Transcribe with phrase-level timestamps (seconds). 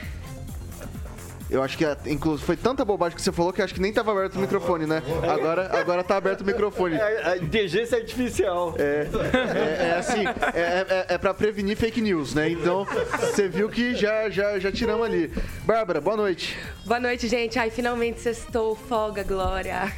[1.51, 4.13] Eu acho que, inclusive, foi tanta bobagem que você falou que acho que nem tava
[4.13, 5.03] aberto o microfone, né?
[5.29, 6.95] Agora, agora tá aberto o microfone.
[6.95, 8.75] É, a inteligência artificial.
[8.79, 12.49] É, é, é assim, é, é, é pra prevenir fake news, né?
[12.49, 12.87] Então,
[13.19, 15.33] você viu que já, já, já tiramos ali.
[15.65, 16.57] Bárbara, boa noite.
[16.85, 17.59] Boa noite, gente.
[17.59, 19.93] Ai, finalmente sextou, folga, glória.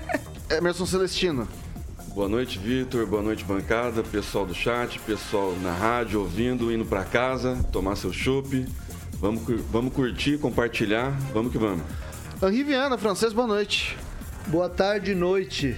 [0.50, 1.48] Emerson Celestino.
[2.14, 3.06] Boa noite, Vitor.
[3.06, 8.12] Boa noite, bancada, pessoal do chat, pessoal na rádio, ouvindo, indo para casa, tomar seu
[8.12, 8.66] chopp.
[9.20, 9.42] Vamos,
[9.72, 11.82] vamos curtir, compartilhar, vamos que vamos.
[12.40, 13.96] Henri Viana, francês, boa noite.
[14.46, 15.76] Boa tarde, noite.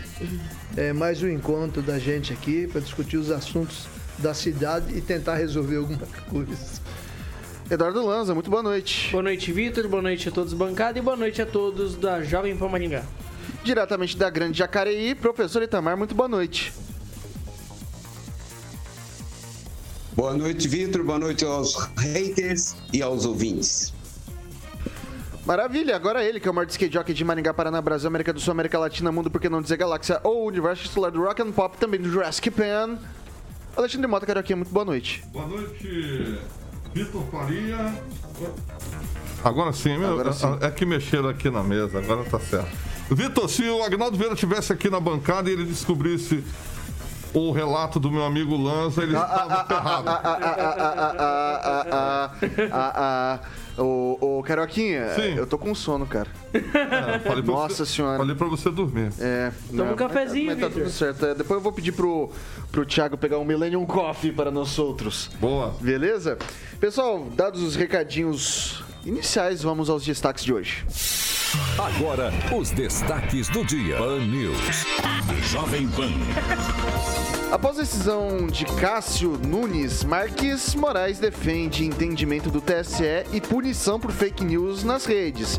[0.76, 3.86] É mais um encontro da gente aqui para discutir os assuntos
[4.18, 6.80] da cidade e tentar resolver alguma coisa.
[7.70, 9.10] Eduardo Lanza, muito boa noite.
[9.10, 9.88] Boa noite, Vitor.
[9.88, 13.04] Boa noite a todos bancada e boa noite a todos da Jovem Pan Maringá.
[13.64, 16.72] Diretamente da Grande Jacareí, professor Itamar, muito boa noite.
[20.12, 21.04] Boa noite, Vitor.
[21.04, 23.92] Boa noite aos haters e aos ouvintes.
[25.46, 28.40] Maravilha, agora ele, que é o maior skate jockey de Maringá, Paraná, Brasil, América do
[28.40, 31.52] Sul, América Latina, Mundo, por que não dizer Galáxia, ou Universo titular do Rock and
[31.52, 32.98] Pop, também do Jurassic Pan.
[33.76, 35.24] Alexandre Mota, Carioquinha, muito boa noite.
[35.32, 36.38] Boa noite,
[36.92, 37.94] Vitor Faria.
[39.42, 40.46] Agora sim, meu, agora sim.
[40.60, 42.70] é que mexeram aqui na mesa, agora tá certo.
[43.10, 46.44] Vitor, se o Agnaldo Vieira estivesse aqui na bancada e ele descobrisse
[47.32, 50.10] o relato do meu amigo Lanza, ele estava ferrado.
[53.78, 55.36] Ô, ô, Carioquinha, Sim.
[55.36, 56.28] eu tô com sono, cara.
[56.52, 58.18] É, Nossa você, senhora.
[58.18, 59.10] Falei pra você dormir.
[59.18, 59.52] É.
[59.74, 61.24] Toma um cafezinho, Mas, mas tá tudo certo.
[61.26, 62.30] É, depois eu vou pedir pro,
[62.70, 65.30] pro Thiago pegar um Millennium Coffee para nós outros.
[65.40, 65.74] Boa.
[65.80, 66.36] Beleza?
[66.78, 70.84] Pessoal, dados os recadinhos iniciais, vamos aos destaques de hoje.
[71.78, 73.96] Agora, os destaques do dia.
[73.96, 74.86] Pan News.
[75.50, 77.39] Jovem Pan.
[77.50, 84.12] Após a decisão de Cássio Nunes, Marques Moraes defende entendimento do TSE e punição por
[84.12, 85.58] fake news nas redes.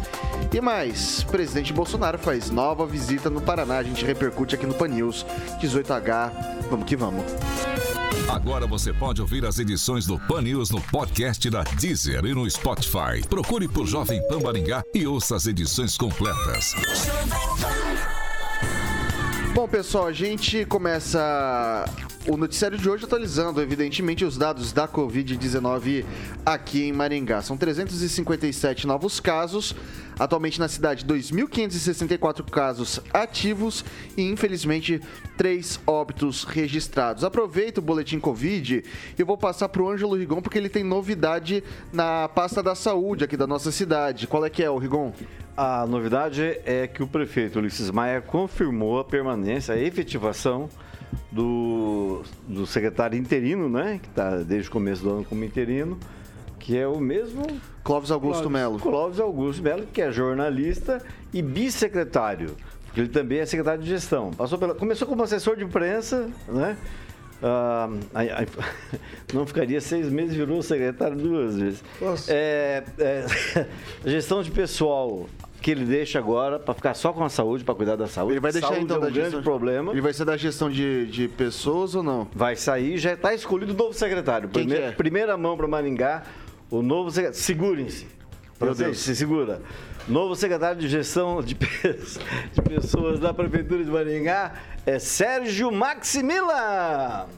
[0.54, 3.80] E mais, presidente Bolsonaro faz nova visita no Paraná.
[3.80, 5.26] A gente repercute aqui no Pan News
[5.62, 6.32] 18H.
[6.70, 7.26] Vamos que vamos.
[8.30, 12.50] Agora você pode ouvir as edições do Pan News no podcast da Deezer e no
[12.50, 13.22] Spotify.
[13.30, 14.40] Procure por Jovem Pan
[14.94, 16.74] e ouça as edições completas.
[19.54, 21.84] Bom, pessoal, a gente começa
[22.26, 26.06] o noticiário de hoje atualizando, evidentemente, os dados da Covid-19
[26.46, 27.42] aqui em Maringá.
[27.42, 29.76] São 357 novos casos.
[30.18, 33.84] Atualmente na cidade, 2.564 casos ativos
[34.16, 35.02] e, infelizmente,
[35.36, 37.26] três óbitos registrados.
[37.26, 38.86] Aproveito o boletim Covid
[39.18, 41.62] e vou passar para o Ângelo Rigon, porque ele tem novidade
[41.92, 44.28] na pasta da saúde aqui da nossa cidade.
[44.28, 45.12] Qual é que é, o Rigon?
[45.64, 50.68] A novidade é que o prefeito Ulisses Maia confirmou a permanência, a efetivação
[51.32, 54.00] do, do secretário interino, né?
[54.02, 56.00] Que está desde o começo do ano como interino,
[56.58, 57.46] que é o mesmo.
[57.84, 58.80] Clóvis Augusto Melo.
[58.80, 61.00] Clóvis Augusto Melo, que é jornalista
[61.32, 62.56] e bissecretário.
[62.98, 64.32] Ele também é secretário de gestão.
[64.32, 66.76] Passou pela, começou como assessor de imprensa, né?
[67.44, 67.88] Ah,
[69.32, 71.84] não ficaria seis meses, virou secretário duas vezes.
[72.28, 73.26] É, é,
[74.10, 75.28] gestão de pessoal
[75.62, 78.34] que ele deixa agora para ficar só com a saúde, para cuidar da saúde.
[78.34, 79.44] Ele vai deixar saúde então é um da grande gestão.
[79.44, 79.92] problema.
[79.92, 82.28] Ele vai ser da gestão de, de pessoas ou não?
[82.34, 84.50] Vai sair, já está escolhido o novo secretário.
[84.50, 84.92] Primeira, é?
[84.92, 86.24] primeira mão para Maringá,
[86.70, 87.40] o novo secretário.
[87.40, 88.08] Segurem-se.
[88.60, 89.00] Meu Deus.
[89.00, 89.62] Se segura.
[90.08, 94.54] Novo secretário de gestão de, de pessoas da Prefeitura de Maringá
[94.86, 97.30] é Sérgio Maximila.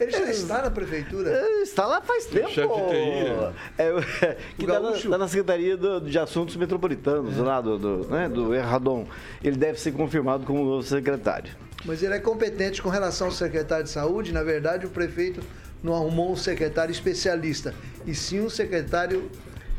[0.00, 1.30] Ele já está na prefeitura.
[1.30, 2.48] Ele Está lá faz tempo.
[2.50, 3.52] chefe de TI, né?
[3.78, 8.28] É, que está na, tá na Secretaria do- de Assuntos Metropolitanos, lá do, do, né,
[8.28, 9.06] do Erradom.
[9.42, 11.50] Ele deve ser confirmado como novo secretário.
[11.84, 14.32] Mas ele é competente com relação ao secretário de saúde.
[14.32, 15.40] Na verdade, o prefeito
[15.82, 17.72] não arrumou um secretário especialista,
[18.06, 19.30] e sim um secretário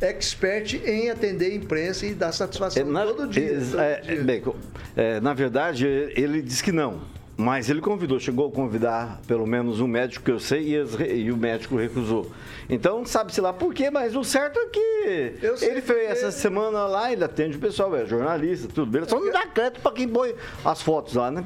[0.01, 3.51] expert em atender a imprensa e dar satisfação É, na, todo dia.
[3.51, 4.23] é, todo é, dia.
[4.23, 4.43] bem,
[4.95, 5.85] é, na verdade,
[6.15, 7.01] ele disse que não.
[7.41, 10.89] Mas ele convidou, chegou a convidar pelo menos um médico que eu sei e, as
[10.99, 12.29] e o médico recusou.
[12.69, 16.31] Então, sabe-se lá por quê, mas o certo é que Eu ele fez porque- essa
[16.31, 19.07] semana lá, ele atende o pessoal, é jornalista, tudo bem.
[19.07, 21.41] Só não dá crédito para quem põe as fotos lá, né?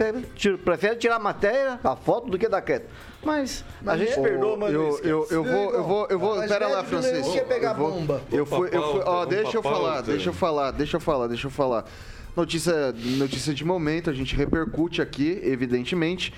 [0.65, 2.89] Prefere tirar a matéria, a foto, do que dar crédito.
[3.23, 6.35] Mas, a Mas gente eu- perdoa, mas eu, eu, eu vou, eu vou, eu vou.
[6.37, 7.33] Mas Pera lá, Francisco.
[7.33, 8.21] quer pegar eu vou, bomba.
[8.31, 11.45] Eu fui, eu fui, ó, deixa eu falar, deixa eu falar, deixa eu falar, deixa
[11.47, 11.85] eu falar.
[12.35, 16.33] Notícia, notícia de momento, a gente repercute aqui, evidentemente.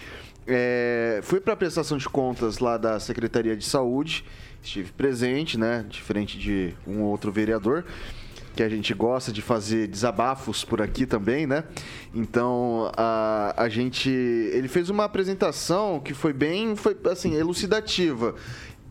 [0.45, 4.25] É, fui para a prestação de contas lá da Secretaria de Saúde,
[4.61, 5.85] estive presente, né?
[5.87, 7.85] Diferente de um outro vereador
[8.55, 11.65] que a gente gosta de fazer desabafos por aqui também, né?
[12.13, 14.09] Então, a, a gente...
[14.09, 18.33] Ele fez uma apresentação que foi bem, foi, assim, elucidativa.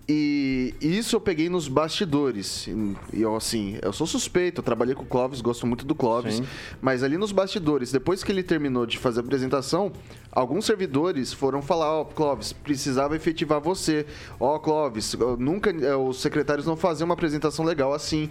[0.06, 2.66] E isso eu peguei nos bastidores.
[3.12, 6.36] E eu, assim, eu sou suspeito, eu trabalhei com o Clóvis, gosto muito do Clóvis.
[6.36, 6.46] Sim.
[6.82, 9.90] Mas ali nos bastidores, depois que ele terminou de fazer a apresentação,
[10.30, 14.04] alguns servidores foram falar: Ó, Clóvis, precisava efetivar você.
[14.38, 15.70] Ó, Clóvis, eu nunca.
[15.70, 18.28] eh, Os secretários não faziam uma apresentação legal assim.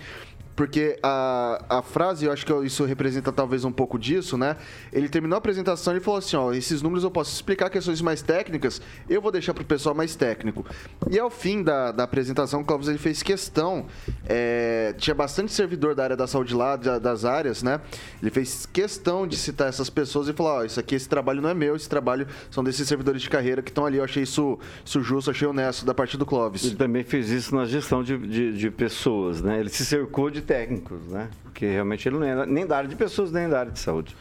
[0.56, 4.56] Porque a, a frase, eu acho que isso representa talvez um pouco disso, né?
[4.92, 8.22] Ele terminou a apresentação e falou assim: ó, esses números eu posso explicar questões mais
[8.22, 8.80] técnicas,
[9.10, 10.64] eu vou deixar pro pessoal mais técnico.
[11.10, 13.88] E ao fim da, da apresentação, o Clóvis ele fez questão.
[14.28, 17.82] é, tinha bastante servidor da área da saúde lá, da- das áreas, né?
[18.22, 21.50] Ele fez questão de citar essas pessoas e falar: ó, isso aqui, esse trabalho não
[21.50, 23.98] é meu, esse trabalho são desses servidores de carreira que estão ali.
[23.98, 26.64] Eu achei isso, isso justo, achei honesto da parte do Clóvis.
[26.64, 29.60] Ele também fez isso na gestão de, de, de pessoas, né?
[29.60, 31.30] Ele se cercou de técnicos, né?
[31.44, 34.16] Porque realmente ele não é nem da área de pessoas, nem da área de saúde.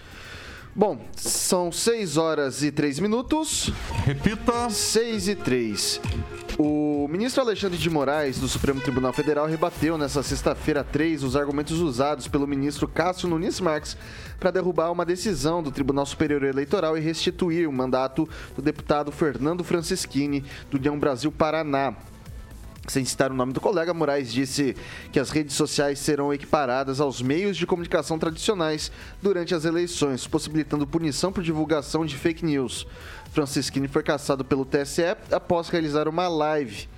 [0.74, 3.70] Bom, são 6 horas e 3 minutos.
[4.06, 4.70] Repita.
[4.70, 6.00] 6 e 3.
[6.58, 11.78] O ministro Alexandre de Moraes, do Supremo Tribunal Federal, rebateu nesta sexta-feira 3 os argumentos
[11.78, 13.98] usados pelo ministro Cássio Nunes Marques
[14.40, 19.62] para derrubar uma decisão do Tribunal Superior Eleitoral e restituir o mandato do deputado Fernando
[19.62, 21.94] Francischini, do União Brasil Paraná.
[22.88, 24.76] Sem citar o nome do colega, Moraes disse
[25.12, 28.90] que as redes sociais serão equiparadas aos meios de comunicação tradicionais
[29.22, 32.86] durante as eleições, possibilitando punição por divulgação de fake news.
[33.32, 36.88] Francisquini foi caçado pelo TSE após realizar uma live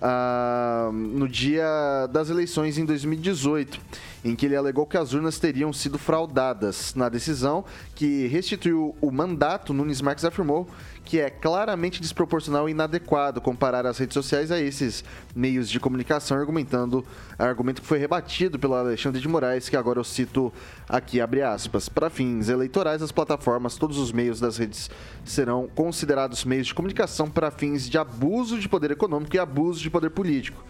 [0.00, 3.80] ah, no dia das eleições em 2018,
[4.26, 6.94] em que ele alegou que as urnas teriam sido fraudadas.
[6.96, 7.64] Na decisão
[7.94, 10.68] que restituiu o mandato, Nunes Marques afirmou
[11.04, 15.04] que é claramente desproporcional e inadequado comparar as redes sociais a esses
[15.36, 17.06] meios de comunicação, argumentando
[17.38, 20.52] argumento que foi rebatido pelo Alexandre de Moraes, que agora eu cito
[20.88, 21.88] aqui, abre aspas.
[21.88, 24.90] Para fins eleitorais, as plataformas, todos os meios das redes
[25.24, 29.88] serão considerados meios de comunicação para fins de abuso de poder econômico e abuso de
[29.88, 30.64] poder político.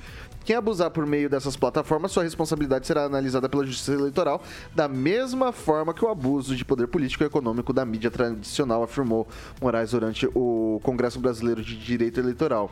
[0.47, 4.41] Quem abusar por meio dessas plataformas, sua responsabilidade será analisada pela Justiça Eleitoral
[4.73, 9.27] da mesma forma que o abuso de poder político e econômico da mídia tradicional, afirmou
[9.61, 12.71] Moraes durante o Congresso Brasileiro de Direito Eleitoral.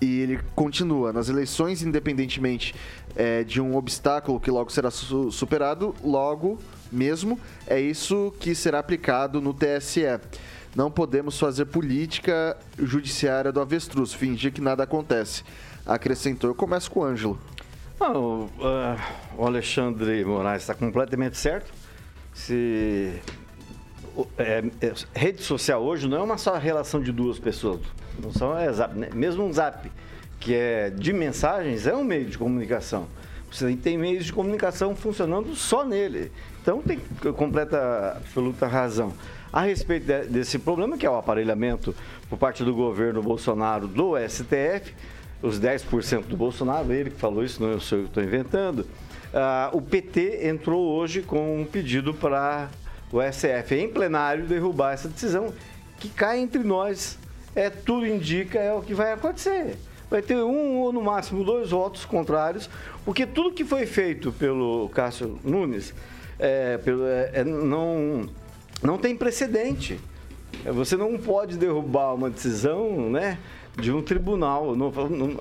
[0.00, 2.74] E ele continua, nas eleições, independentemente
[3.14, 6.58] eh, de um obstáculo que logo será su- superado, logo
[6.90, 10.18] mesmo é isso que será aplicado no TSE.
[10.74, 15.44] Não podemos fazer política judiciária do avestruz, fingir que nada acontece.
[15.86, 16.50] Acrescentou.
[16.50, 17.38] Eu começo com o Ângelo.
[18.00, 18.48] Não,
[19.38, 21.72] o, Alexandre Moraes está completamente certo.
[22.34, 23.20] Se
[24.38, 27.80] é, é, rede social hoje não é uma só relação de duas pessoas.
[28.22, 29.08] Não são é zap, né?
[29.14, 29.90] mesmo um zap
[30.40, 33.06] que é de mensagens é um meio de comunicação.
[33.50, 36.32] Você tem- tem meios de comunicação funcionando só nele.
[36.60, 36.98] Então tem
[37.36, 39.12] completa absoluta razão.
[39.52, 41.94] A respeito de- desse problema, que é o aparelhamento
[42.28, 44.94] por parte do governo Bolsonaro do STF,
[45.42, 48.86] os 10% do Bolsonaro, ele que falou isso, não eu sou eu que estou inventando.
[49.34, 52.68] Ah, o PT entrou hoje com um pedido para
[53.10, 55.52] o STF, em plenário, derrubar essa decisão
[55.98, 57.18] que cai entre nós.
[57.54, 59.76] é, tudo indica é o que vai acontecer.
[60.10, 62.68] Vai ter um ou no máximo dois votos contrários,
[63.04, 65.94] porque tudo que foi feito pelo Cássio Nunes
[66.38, 68.28] é, pelo, é, é não,
[68.82, 69.98] não tem precedente.
[70.64, 73.38] É, você não pode derrubar uma decisão né,
[73.76, 75.40] de um tribunal não, não,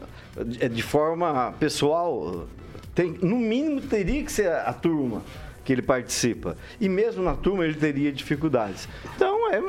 [0.60, 2.48] é, de forma pessoal.
[2.94, 5.22] Tem, no mínimo teria que ser a, turma
[5.64, 6.58] que ele participa.
[6.80, 8.88] E mesmo na turma ele teria dificuldades.
[9.16, 9.62] Então é,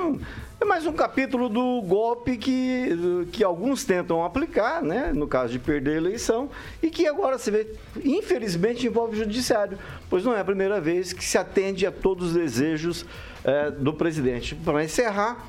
[0.61, 5.13] é mais um capítulo do golpe que, que alguns tentam aplicar, né?
[5.15, 6.49] no caso de perder a eleição,
[6.83, 7.67] e que agora se vê,
[8.05, 9.79] infelizmente, envolve o judiciário,
[10.09, 13.05] pois não é a primeira vez que se atende a todos os desejos
[13.45, 14.55] é, do presidente.
[14.55, 15.45] Para encerrar,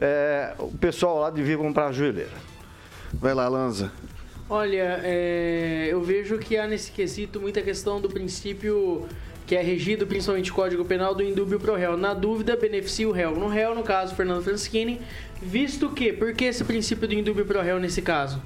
[0.00, 2.47] é, o pessoal lá devia comprar a joelheira.
[3.12, 3.92] Vai lá, Lanza.
[4.50, 9.06] Olha, é, eu vejo que há nesse quesito muita questão do princípio
[9.46, 11.96] que é regido principalmente o Código Penal do indúbio pro réu.
[11.96, 13.34] Na dúvida, beneficia o réu.
[13.34, 15.00] No réu, no caso, Fernando Franschini,
[15.40, 18.42] visto que, por que esse princípio do indúbio pro réu nesse caso?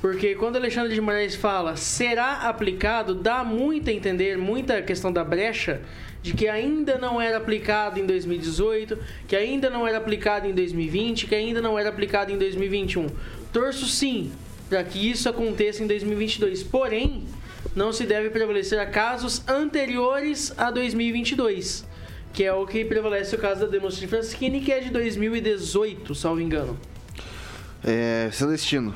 [0.00, 5.22] Porque quando Alexandre de Moraes fala será aplicado, dá muito a entender, muita questão da
[5.22, 5.82] brecha,
[6.22, 8.98] de que ainda não era aplicado em 2018,
[9.28, 13.06] que ainda não era aplicado em 2020, que ainda não era aplicado em 2021.
[13.52, 14.32] Torço sim
[14.68, 16.62] para que isso aconteça em 2022.
[16.62, 17.24] Porém,
[17.74, 21.84] não se deve prevalecer a casos anteriores a 2022,
[22.32, 26.14] que é o que prevalece o caso da denúncia de Francisquini, que é de 2018,
[26.14, 26.78] salvo engano.
[27.82, 28.94] É, Celestino.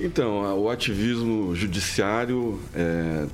[0.00, 3.26] Então, o ativismo judiciário é,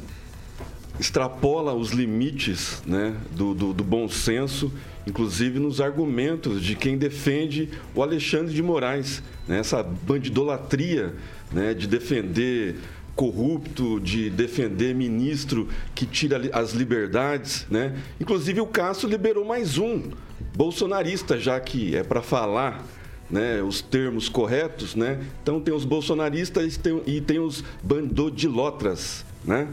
[0.99, 4.73] extrapola os limites né, do, do, do bom senso,
[5.07, 11.14] inclusive nos argumentos de quem defende o Alexandre de Moraes, né, essa bandidolatria
[11.52, 12.76] né, de defender
[13.21, 17.95] corrupto, de defender ministro que tira as liberdades, né?
[18.19, 20.11] Inclusive o Cássio liberou mais um
[20.57, 22.83] bolsonarista, já que é para falar
[23.30, 25.21] né, os termos corretos, né?
[25.42, 29.69] Então tem os bolsonaristas tem, e tem os bandodilotras, né?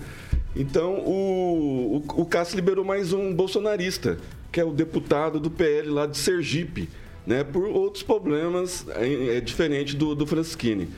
[0.54, 4.18] Então o, o, o Cássio liberou mais um bolsonarista,
[4.58, 6.90] que é o deputado do PL lá de Sergipe,
[7.28, 7.44] né?
[7.44, 10.90] Por outros problemas é, é diferente do, do Franschini.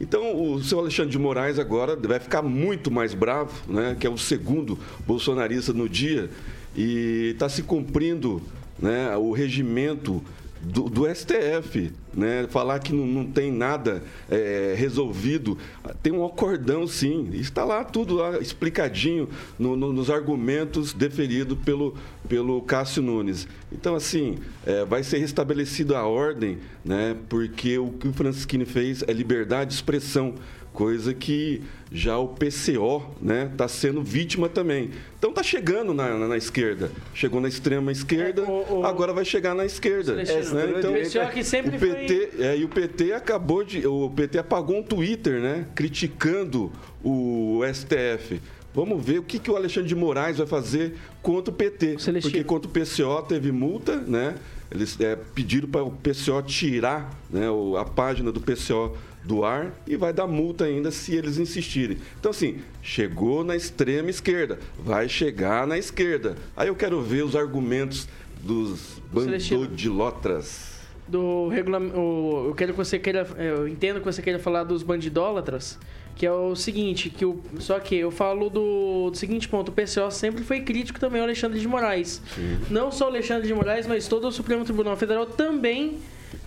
[0.00, 4.10] Então, o seu Alexandre de Moraes agora vai ficar muito mais bravo, né, que é
[4.10, 6.28] o segundo bolsonarista no dia,
[6.74, 8.42] e está se cumprindo
[8.80, 10.20] né, o regimento
[10.64, 12.46] do, do, STF, né?
[12.48, 15.58] Falar que não, não tem nada é, resolvido.
[16.02, 17.30] Tem um acordão, sim.
[17.32, 19.28] Está lá tudo lá explicadinho
[19.58, 21.94] no, no, nos argumentos deferidos pelo,
[22.28, 23.46] pelo Cássio Nunes.
[23.72, 27.16] Então, assim, é, vai ser restabelecida a ordem, né?
[27.28, 30.34] Porque o que o Francisquini fez é liberdade de expressão
[30.74, 34.90] coisa que já o PCO está né, tá sendo vítima também.
[35.16, 36.90] Então está chegando na, na, na, esquerda.
[37.14, 38.84] Chegou na extrema esquerda, é, o, o...
[38.84, 40.20] agora vai chegar na esquerda.
[40.20, 40.74] É, né?
[40.76, 42.44] Então, o PCO que sempre o PT, foi...
[42.44, 43.86] é, e o PT acabou de.
[43.86, 45.66] O PT apagou um Twitter, né?
[45.74, 48.40] Criticando o STF.
[48.74, 52.00] Vamos ver o que, que o Alexandre de Moraes vai fazer contra o PT.
[52.00, 52.20] Celestino.
[52.22, 54.34] Porque contra o PCO teve multa, né?
[54.68, 57.46] Eles é, pediram para o PCO tirar né,
[57.78, 61.96] a página do PCO do ar e vai dar multa ainda se eles insistirem.
[62.20, 66.36] Então, assim, chegou na extrema esquerda, vai chegar na esquerda.
[66.56, 68.06] Aí eu quero ver os argumentos
[68.42, 70.74] dos bandodilotras.
[71.08, 71.96] Do regulamento.
[71.96, 73.26] Eu quero que você queira.
[73.38, 75.78] Eu entendo que você queira falar dos bandidólatras.
[76.16, 79.72] Que é o seguinte, que o, só que eu falo do, do seguinte ponto, o
[79.72, 82.22] PCO sempre foi crítico também ao Alexandre de Moraes.
[82.32, 82.56] Sim.
[82.70, 85.98] Não só o Alexandre de Moraes, mas todo o Supremo Tribunal Federal também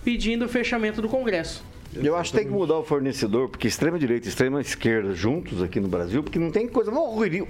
[0.02, 1.62] pedindo o fechamento do Congresso.
[1.94, 5.88] Eu acho que tem que mudar o fornecedor, porque extrema-direita e extrema-esquerda juntos aqui no
[5.88, 7.06] Brasil, porque não tem coisa mais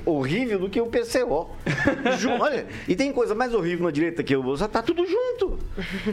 [0.07, 1.50] horrível do que o PCO.
[2.40, 5.59] Olha, e tem coisa mais horrível na direita que o Bolsonaro, tá tudo junto.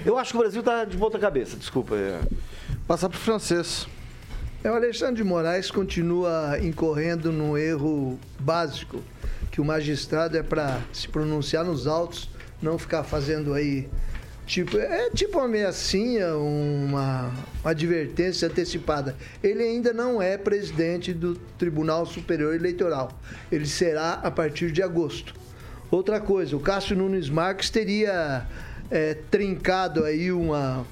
[0.03, 1.96] Eu acho que o Brasil tá de ponta cabeça, desculpa.
[1.96, 2.20] É.
[2.88, 3.88] Passar pro francês.
[4.63, 9.00] É, o Alexandre de Moraes continua incorrendo num erro básico,
[9.51, 12.29] que o magistrado é para se pronunciar nos autos,
[12.60, 13.88] não ficar fazendo aí
[14.46, 19.16] Tipo, é tipo uma ameaçinha, uma, uma advertência antecipada.
[19.44, 23.12] Ele ainda não é presidente do Tribunal Superior Eleitoral.
[23.52, 25.34] Ele será a partir de agosto.
[25.90, 28.46] Outra coisa, o Cássio Nunes Marques teria
[28.92, 30.86] é, trincado aí uma,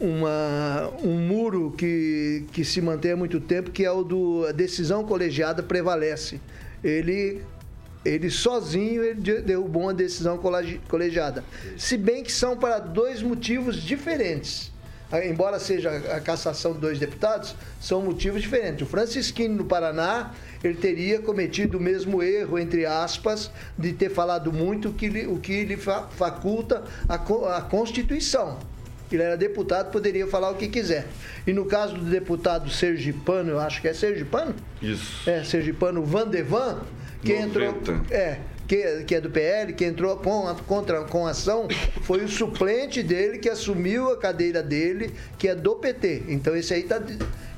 [0.00, 4.52] uma, um muro que, que se mantém há muito tempo, que é o do a
[4.52, 6.40] decisão colegiada prevalece.
[6.84, 7.42] Ele
[8.06, 10.40] ele sozinho ele derrubou uma decisão
[10.88, 11.44] colegiada.
[11.76, 14.72] Se bem que são para dois motivos diferentes.
[15.10, 18.82] Ah, embora seja a cassação de dois deputados, são motivos diferentes.
[18.82, 20.32] O Francisquini, no Paraná,
[20.64, 25.26] ele teria cometido o mesmo erro, entre aspas, de ter falado muito o que lhe,
[25.26, 28.58] o que lhe faculta a, a Constituição.
[29.10, 31.06] Ele era deputado, poderia falar o que quiser.
[31.46, 34.54] E no caso do deputado sergipano, eu acho que é sergipano?
[34.82, 35.30] Isso.
[35.30, 36.80] É, sergipano Vandevan,
[37.26, 37.68] que 90.
[37.68, 38.00] entrou.
[38.10, 41.68] É, que, que é do PL, que entrou com, a, contra, com ação,
[42.02, 46.24] foi o suplente dele que assumiu a cadeira dele, que é do PT.
[46.28, 47.00] Então esse aí tá.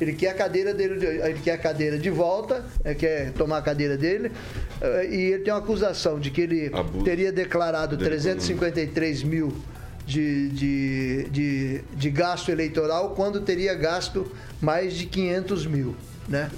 [0.01, 3.63] Ele quer a cadeira dele, ele quer a cadeira de volta, é, quer tomar a
[3.63, 4.31] cadeira dele,
[4.81, 9.53] eh, e ele tem uma acusação de que ele Abuso teria declarado dele 353 mil
[10.07, 15.97] de, de, de, de gasto eleitoral quando teria gasto mais de 500 mil,
[16.29, 16.49] né?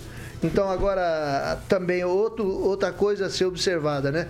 [0.43, 4.27] Então agora também outro, outra coisa a ser observada, né?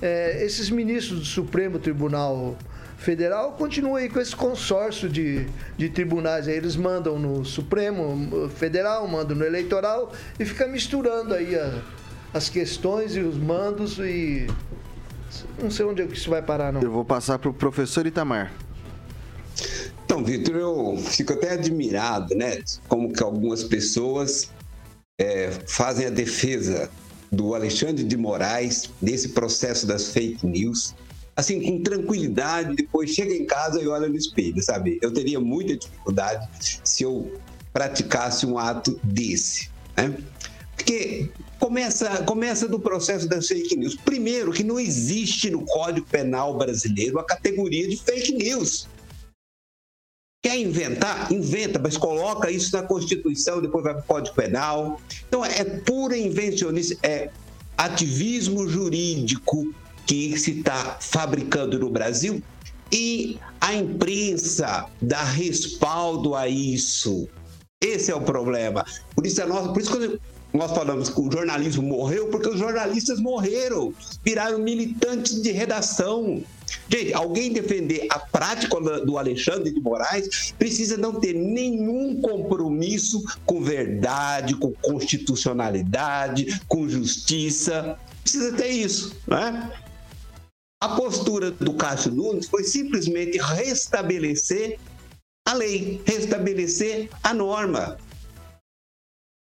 [0.00, 2.56] É, esses ministros do Supremo Tribunal
[2.96, 5.46] Federal continuam aí com esse consórcio de,
[5.76, 6.46] de tribunais.
[6.46, 11.80] Aí eles mandam no Supremo Federal, mandam no Eleitoral e fica misturando aí a-
[12.32, 14.46] as questões e os mandos e
[15.60, 16.80] não sei onde é que isso vai parar não.
[16.82, 18.52] Eu vou passar pro professor Itamar.
[20.04, 22.60] Então, Vitor, eu fico até admirado, né?
[22.88, 24.50] Como que algumas pessoas
[25.18, 26.88] é, fazem a defesa
[27.30, 30.94] do Alexandre de Moraes nesse processo das fake news,
[31.36, 34.98] assim, com tranquilidade, depois chega em casa e olha no espelho, sabe?
[35.02, 36.48] Eu teria muita dificuldade
[36.84, 37.32] se eu
[37.72, 40.16] praticasse um ato desse, né?
[40.76, 43.96] Porque começa, começa do processo das fake news.
[43.96, 48.88] Primeiro, que não existe no Código Penal brasileiro a categoria de fake news.
[50.42, 51.32] Quer inventar?
[51.32, 55.00] Inventa, mas coloca isso na Constituição, depois vai para o Código Penal.
[55.26, 57.30] Então é pura invencionice, é
[57.76, 59.74] ativismo jurídico
[60.06, 62.42] que se está fabricando no Brasil
[62.92, 67.28] e a imprensa dá respaldo a isso.
[67.80, 68.84] Esse é o problema.
[69.14, 70.20] Por isso, a nossa, por isso
[70.58, 76.42] nós falamos que o jornalismo morreu, porque os jornalistas morreram, viraram militantes de redação.
[76.88, 83.62] Gente, alguém defender a prática do Alexandre de Moraes precisa não ter nenhum compromisso com
[83.62, 87.96] verdade, com constitucionalidade, com justiça.
[88.22, 89.72] Precisa ter isso, né?
[90.82, 94.78] A postura do Cássio Nunes foi simplesmente restabelecer
[95.46, 97.96] a lei, restabelecer a norma.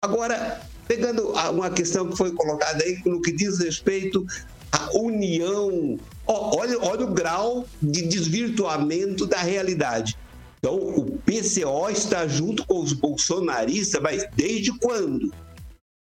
[0.03, 4.27] Agora, pegando uma questão que foi colocada aí no que diz respeito
[4.73, 10.17] à união, olha, olha o grau de desvirtuamento da realidade.
[10.59, 15.33] Então, o PCO está junto com os bolsonaristas, mas desde quando?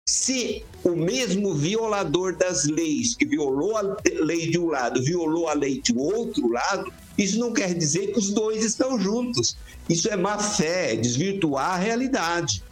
[0.08, 5.54] Se o mesmo violador das leis, que violou a lei de um lado, violou a
[5.54, 9.56] lei de outro lado, isso não quer dizer que os dois estão juntos.
[9.88, 12.64] Isso é má fé, desvirtuar a realidade.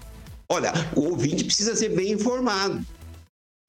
[0.49, 2.86] Olha, o ouvinte precisa ser bem informado.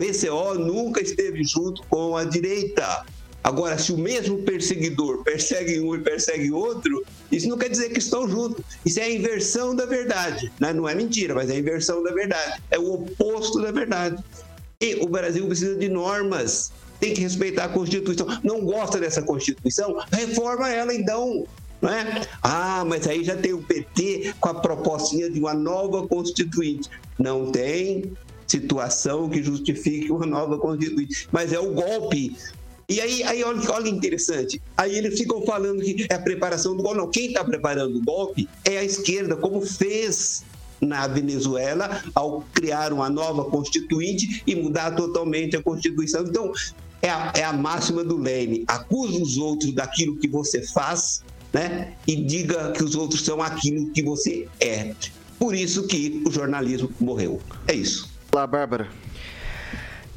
[0.00, 3.04] PCO nunca esteve junto com a direita.
[3.42, 7.98] Agora, se o mesmo perseguidor persegue um e persegue outro, isso não quer dizer que
[7.98, 8.64] estão juntos.
[8.84, 10.52] Isso é a inversão da verdade.
[10.60, 10.72] né?
[10.72, 12.62] Não é mentira, mas é a inversão da verdade.
[12.70, 14.22] É o oposto da verdade.
[14.80, 16.72] E o Brasil precisa de normas.
[17.00, 18.26] Tem que respeitar a Constituição.
[18.44, 19.96] Não gosta dessa Constituição?
[20.12, 21.46] Reforma ela então.
[21.80, 22.22] Não é?
[22.42, 26.88] Ah, mas aí já tem o PT com a propostinha de uma nova Constituinte.
[27.18, 28.12] Não tem
[28.46, 31.28] situação que justifique uma nova Constituinte.
[31.30, 32.36] Mas é o golpe.
[32.88, 34.60] E aí, aí olha, olha interessante.
[34.76, 36.98] Aí eles ficam falando que é a preparação do golpe.
[36.98, 40.42] Não, quem está preparando o golpe é a esquerda, como fez
[40.80, 46.22] na Venezuela ao criar uma nova constituinte e mudar totalmente a Constituição.
[46.22, 46.52] Então,
[47.02, 48.64] é a, é a máxima do Lênin.
[48.66, 51.94] Acusa os outros daquilo que você faz, né?
[52.06, 54.94] E diga que os outros são aquilo que você é.
[55.38, 57.40] Por isso que o jornalismo morreu.
[57.66, 58.10] É isso.
[58.32, 58.88] Olá, Bárbara.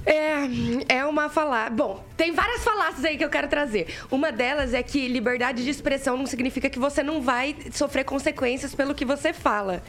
[0.05, 1.69] É, é uma falácia.
[1.69, 3.87] Bom, tem várias falácias aí que eu quero trazer.
[4.09, 8.73] Uma delas é que liberdade de expressão não significa que você não vai sofrer consequências
[8.73, 9.83] pelo que você fala.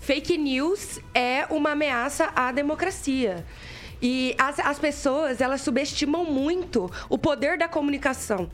[0.00, 3.44] Fake news é uma ameaça à democracia.
[4.06, 8.50] E as, as pessoas, elas subestimam muito o poder da comunicação.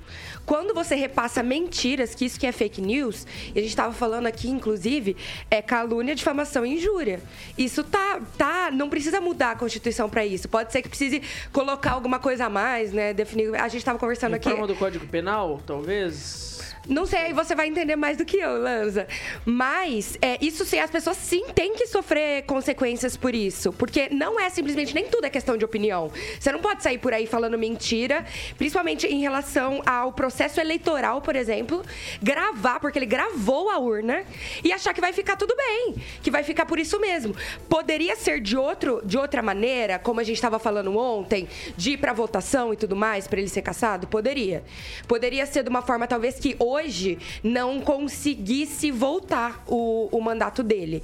[0.47, 4.27] Quando você repassa mentiras, que isso que é fake news, e a gente estava falando
[4.27, 5.17] aqui, inclusive,
[5.51, 7.21] é calúnia, difamação e injúria.
[7.59, 10.49] Isso tá, tá, não precisa mudar a Constituição para isso.
[10.49, 11.21] Pode ser que precise
[11.53, 13.13] colocar alguma coisa a mais, né?
[13.13, 13.53] Definir.
[13.57, 14.49] A gente estava conversando aqui.
[14.49, 16.50] Reforma do Código Penal, talvez?
[16.89, 19.07] Não sei, aí você vai entender mais do que eu, Lanza.
[19.45, 23.73] Mas, é, isso sim, as pessoas sim têm que sofrer consequências por isso.
[23.73, 26.11] Porque não é simplesmente, nem tudo é questão de opinião.
[26.39, 28.25] Você não pode sair por aí falando mentira,
[28.57, 31.83] principalmente em relação ao processo eleitoral, por exemplo,
[32.23, 34.25] gravar, porque ele gravou a urna
[34.65, 37.35] e achar que vai ficar tudo bem, que vai ficar por isso mesmo.
[37.69, 41.99] Poderia ser de, outro, de outra maneira, como a gente estava falando ontem, de ir
[41.99, 44.07] pra votação e tudo mais, para ele ser caçado?
[44.07, 44.65] Poderia.
[45.07, 51.03] Poderia ser de uma forma, talvez, que hoje não conseguisse voltar o, o mandato dele.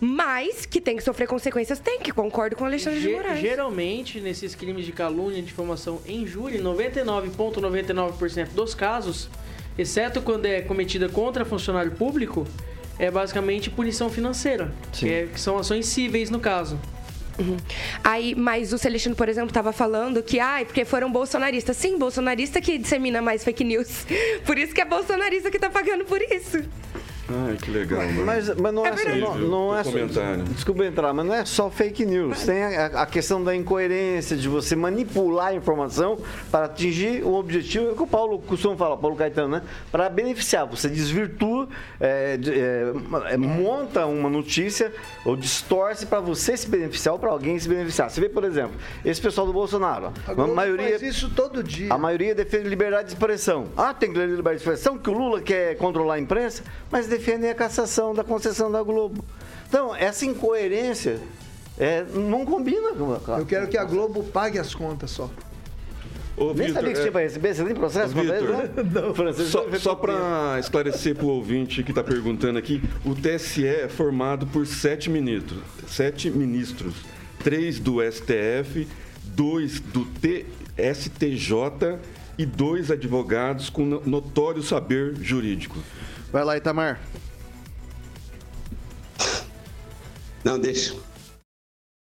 [0.00, 3.40] Mas que tem que sofrer consequências, tem que, concordo com o Alexandre de Moraes.
[3.40, 9.28] Geralmente, nesses crimes de calúnia, difamação em júri, 99,99% dos casos,
[9.78, 12.46] exceto quando é cometida contra funcionário público,
[12.98, 16.78] é basicamente punição financeira, que, é, que são ações cíveis no caso.
[17.40, 17.56] Uhum.
[18.04, 21.76] Aí, mas o Celestino, por exemplo, estava falando que, ai, ah, porque foram bolsonaristas.
[21.76, 24.06] Sim, bolsonarista que dissemina mais fake news.
[24.44, 26.62] Por isso que é bolsonarista que está pagando por isso.
[27.32, 28.26] Ai, que legal, mano.
[28.26, 29.90] Mas, mas não é, é assim, não, não é só.
[30.52, 32.44] Desculpa entrar, mas não é só fake news.
[32.44, 36.18] Tem a, a, questão da incoerência, de você manipular a informação
[36.50, 39.62] para atingir o objetivo, é que o Paulo costuma falar, Paulo Caetano, né?
[39.92, 40.66] Para beneficiar.
[40.66, 41.68] Você desvirtua,
[42.00, 42.38] é,
[43.30, 44.92] é, monta uma notícia
[45.24, 48.10] ou distorce para você se beneficiar ou para alguém se beneficiar.
[48.10, 50.12] Você vê, por exemplo, esse pessoal do Bolsonaro.
[50.26, 50.90] A, a maioria.
[50.90, 51.92] Faz isso todo dia.
[51.92, 53.68] A maioria defende liberdade de expressão.
[53.76, 57.54] Ah, tem liberdade de expressão, que o Lula quer controlar a imprensa, mas defendem a
[57.54, 59.22] cassação da concessão da Globo.
[59.68, 61.20] Então, essa incoerência
[61.78, 65.30] é, não combina com a Eu quero que a Globo pague as contas só.
[66.36, 67.10] Ô, nem Victor, sabia que tinha é...
[67.10, 68.70] para receber, você tem processo Victor, né?
[68.94, 73.66] Não, Francisco, Só, só para esclarecer para o ouvinte que está perguntando aqui, o TSE
[73.66, 76.94] é formado por sete ministros, sete ministros,
[77.44, 78.88] três do STF,
[79.24, 80.06] dois do
[80.78, 81.98] STJ
[82.38, 85.76] e dois advogados com notório saber jurídico.
[86.32, 87.00] Vai lá, Itamar.
[90.44, 90.94] Não, deixa.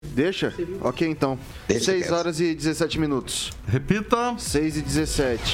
[0.05, 0.53] Deixa?
[0.81, 1.39] Ok, então.
[1.67, 3.51] Deixa 6 horas e 17 minutos.
[3.67, 4.35] Repita.
[4.37, 5.53] 6 e 17.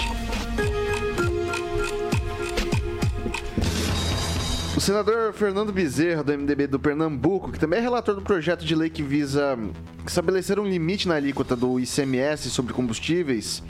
[4.80, 8.74] O senador Fernando Bezerra, do MDB do Pernambuco, que também é relator do projeto de
[8.74, 9.60] lei que visa
[10.08, 13.62] estabelecer um limite na alíquota do ICMS sobre combustíveis,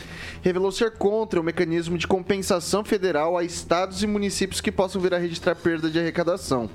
[0.43, 5.11] revelou ser contra o mecanismo de compensação federal a estados e municípios que possam vir
[5.11, 6.69] a registrar perda de arrecadação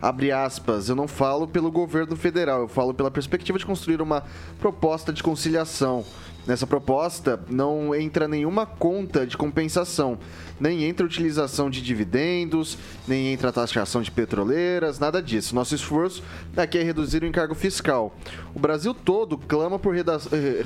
[0.00, 4.22] abre aspas, eu não falo pelo governo federal, eu falo pela perspectiva de construir uma
[4.60, 6.04] proposta de conciliação.
[6.46, 10.18] Nessa proposta não entra nenhuma conta de compensação,
[10.60, 12.76] nem entra utilização de dividendos,
[13.08, 15.54] nem entra taxação de petroleiras, nada disso.
[15.54, 16.22] Nosso esforço
[16.54, 18.14] aqui é reduzir o encargo fiscal.
[18.54, 20.02] O Brasil todo clama por eh,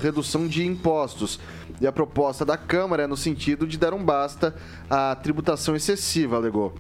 [0.02, 1.38] redução de impostos
[1.80, 4.56] e a proposta da Câmara é no sentido de dar um basta
[4.90, 6.74] à tributação excessiva, alegou.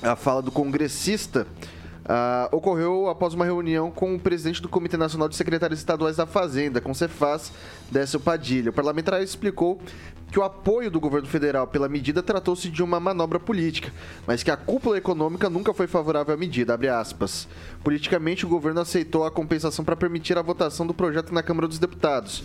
[0.00, 1.46] A fala do congressista
[2.10, 6.26] Uh, ocorreu após uma reunião com o presidente do Comitê Nacional de Secretários Estaduais da
[6.26, 7.52] Fazenda, com Cefaz,
[7.88, 8.70] Décio Padilha.
[8.70, 9.80] O parlamentar explicou
[10.28, 13.92] que o apoio do governo federal pela medida tratou-se de uma manobra política,
[14.26, 16.74] mas que a cúpula econômica nunca foi favorável à medida,
[17.84, 21.78] Politicamente, o governo aceitou a compensação para permitir a votação do projeto na Câmara dos
[21.78, 22.42] Deputados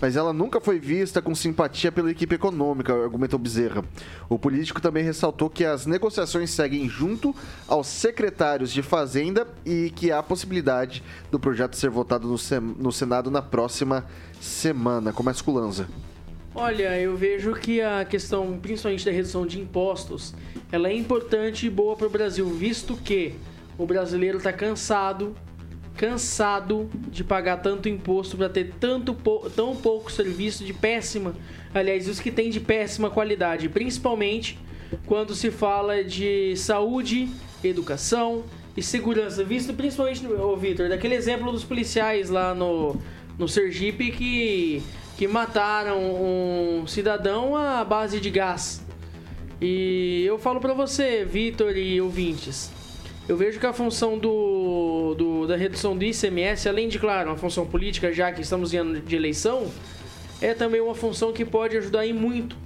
[0.00, 3.84] mas ela nunca foi vista com simpatia pela equipe econômica, argumentou Bezerra.
[4.28, 7.34] O político também ressaltou que as negociações seguem junto
[7.66, 13.42] aos secretários de Fazenda e que há possibilidade do projeto ser votado no, Senado na
[13.42, 14.04] próxima
[14.40, 15.12] semana.
[15.12, 15.88] Começa com Lanza.
[16.54, 20.34] Olha, eu vejo que a questão, principalmente da redução de impostos,
[20.72, 23.34] ela é importante e boa para o Brasil, visto que
[23.76, 25.34] o brasileiro está cansado
[25.96, 29.16] cansado de pagar tanto imposto para ter tanto
[29.54, 31.34] tão pouco serviço de péssima,
[31.74, 34.58] aliás, os que tem de péssima qualidade, principalmente
[35.06, 37.28] quando se fala de saúde,
[37.64, 38.44] educação
[38.76, 42.96] e segurança, visto principalmente, ô Vitor, daquele exemplo dos policiais lá no,
[43.38, 44.82] no Sergipe que,
[45.16, 48.84] que mataram um cidadão à base de gás.
[49.60, 52.70] E eu falo para você, Vitor e ouvintes,
[53.28, 57.36] eu vejo que a função do, do, da redução do ICMS, além de, claro, uma
[57.36, 59.66] função política, já que estamos em ano de eleição,
[60.40, 62.56] é também uma função que pode ajudar em muito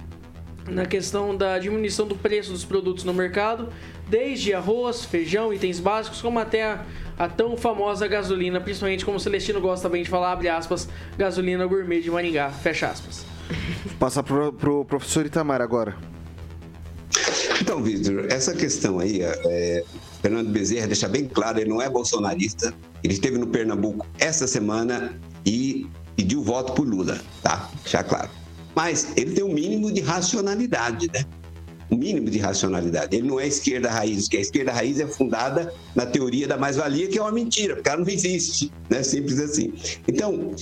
[0.67, 3.69] na questão da diminuição do preço dos produtos no mercado,
[4.07, 6.85] desde arroz, feijão, itens básicos, como até a,
[7.17, 11.65] a tão famosa gasolina, principalmente como o Celestino gosta bem de falar, abre aspas, gasolina
[11.65, 13.25] gourmet de Maringá, fecha aspas.
[13.97, 15.95] Passar pro, pro professor Itamar agora.
[17.59, 19.83] Então, Vitor, essa questão aí, é,
[20.21, 22.73] Fernando Bezerra deixa bem claro, ele não é bolsonarista.
[23.03, 27.69] Ele esteve no Pernambuco essa semana e pediu voto por Lula, tá?
[27.85, 28.29] Já claro.
[28.75, 31.25] Mas ele tem um mínimo de racionalidade, né?
[31.89, 33.17] Um mínimo de racionalidade.
[33.17, 37.07] Ele não é esquerda raiz, que a esquerda raiz é fundada na teoria da mais-valia,
[37.07, 39.03] que é uma mentira, porque ela não existe, né?
[39.03, 39.73] Simples assim.
[40.07, 40.55] Então,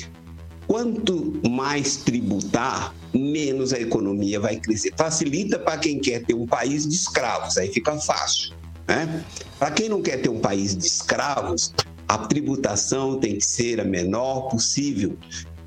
[0.65, 4.93] quanto mais tributar, menos a economia vai crescer.
[4.95, 8.53] Facilita para quem quer ter um país de escravos, aí fica fácil.
[8.89, 9.23] Né?
[9.59, 11.71] Para quem não quer ter um país de escravos,
[12.07, 15.15] a tributação tem que ser a menor possível.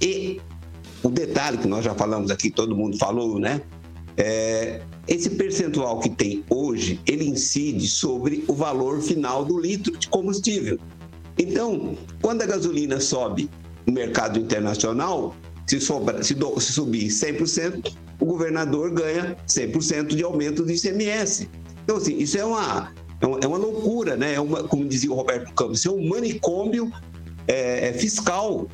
[0.00, 0.40] E
[1.04, 3.62] o detalhe que nós já falamos aqui, todo mundo falou, né?
[4.16, 10.08] É, esse percentual que tem hoje, ele incide sobre o valor final do litro de
[10.08, 10.78] combustível.
[11.38, 13.48] Então, quando a gasolina sobe
[13.86, 20.24] no mercado internacional, se, sobra, se, do, se subir 100%, o governador ganha 100% de
[20.24, 21.48] aumento do ICMS.
[21.84, 24.34] Então, assim, isso é uma, é uma, é uma loucura, né?
[24.34, 26.92] É uma, como dizia o Roberto Campos, é um manicômio
[27.46, 28.68] é, é fiscal.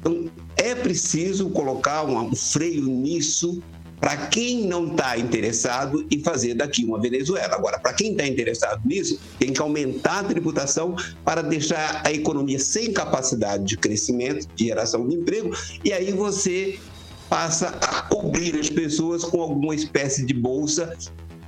[0.00, 3.60] Então, é preciso colocar um, um freio nisso
[4.00, 7.54] para quem não está interessado em fazer daqui uma Venezuela.
[7.54, 12.58] Agora, para quem está interessado nisso, tem que aumentar a tributação para deixar a economia
[12.58, 16.80] sem capacidade de crescimento, de geração de emprego, e aí você
[17.28, 20.96] passa a cobrir as pessoas com alguma espécie de bolsa,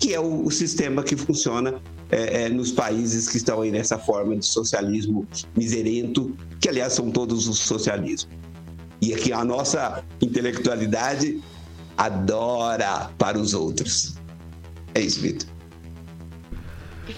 [0.04, 3.98] que é o, o sistema que funciona é, é, nos países que estão aí nessa
[3.98, 8.28] forma de socialismo miserento, que aliás são todos os socialismos.
[9.00, 11.42] E aqui a nossa intelectualidade
[11.96, 14.16] adora para os outros.
[14.94, 15.53] É isso, Vitor.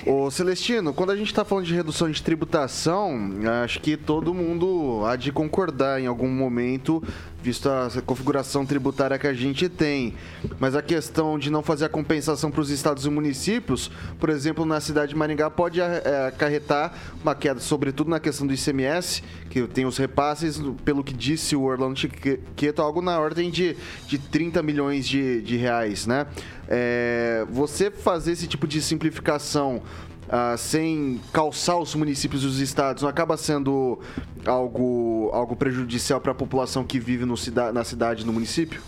[0.06, 3.18] Ô Celestino, quando a gente está falando de redução de tributação,
[3.62, 7.02] acho que todo mundo há de concordar em algum momento,
[7.42, 10.14] visto a configuração tributária que a gente tem.
[10.58, 14.64] Mas a questão de não fazer a compensação para os estados e municípios, por exemplo,
[14.64, 19.66] na cidade de Maringá, pode é, acarretar uma queda, sobretudo na questão do ICMS, que
[19.68, 24.62] tem os repasses, pelo que disse o Orlando Chiqueto, algo na ordem de, de 30
[24.62, 26.26] milhões de, de reais, né?
[26.68, 29.82] É, você fazer esse tipo de simplificação
[30.28, 34.00] ah, sem calçar os municípios e os estados não acaba sendo
[34.44, 37.36] algo, algo prejudicial para a população que vive no,
[37.72, 38.82] na cidade, no município?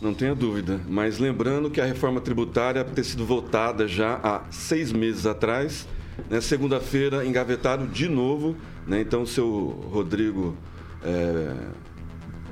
[0.00, 0.80] Não tenha dúvida.
[0.88, 5.88] Mas lembrando que a reforma tributária ter sido votada já há seis meses atrás.
[6.30, 6.40] Né?
[6.40, 8.54] Segunda-feira, engavetado de novo.
[8.86, 9.00] Né?
[9.00, 10.54] Então, seu Rodrigo.
[11.02, 11.52] É...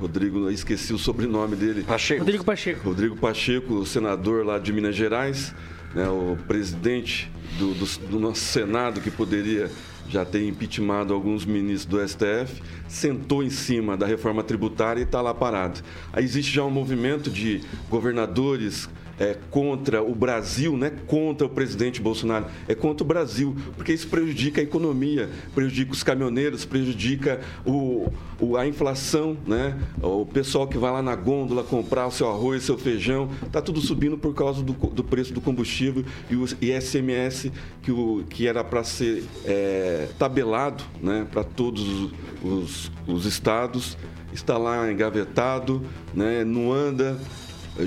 [0.00, 1.83] Rodrigo, esqueci o sobrenome dele.
[1.83, 2.20] Pacheco.
[2.20, 2.88] Rodrigo Pacheco.
[2.88, 5.54] Rodrigo Pacheco, senador lá de Minas Gerais,
[5.94, 9.70] né, o presidente do, do, do nosso Senado, que poderia
[10.09, 15.20] já ter impeachmentado alguns ministros do STF, sentou em cima da reforma tributária e está
[15.20, 15.80] lá parado.
[16.12, 21.50] Aí existe já um movimento de governadores é, contra o Brasil, não é contra o
[21.50, 27.40] presidente Bolsonaro, é contra o Brasil, porque isso prejudica a economia, prejudica os caminhoneiros, prejudica
[27.64, 29.79] o, o, a inflação, né?
[30.03, 33.81] o pessoal que vai lá na gôndola comprar o seu arroz, seu feijão, está tudo
[33.81, 38.64] subindo por causa do, do, preço do combustível e o ISMS que, o, que era
[38.64, 41.27] para ser é, tabelado né?
[41.31, 42.11] para todos
[42.42, 43.96] os, os estados,
[44.33, 46.44] está lá engavetado, né?
[46.44, 47.18] não anda.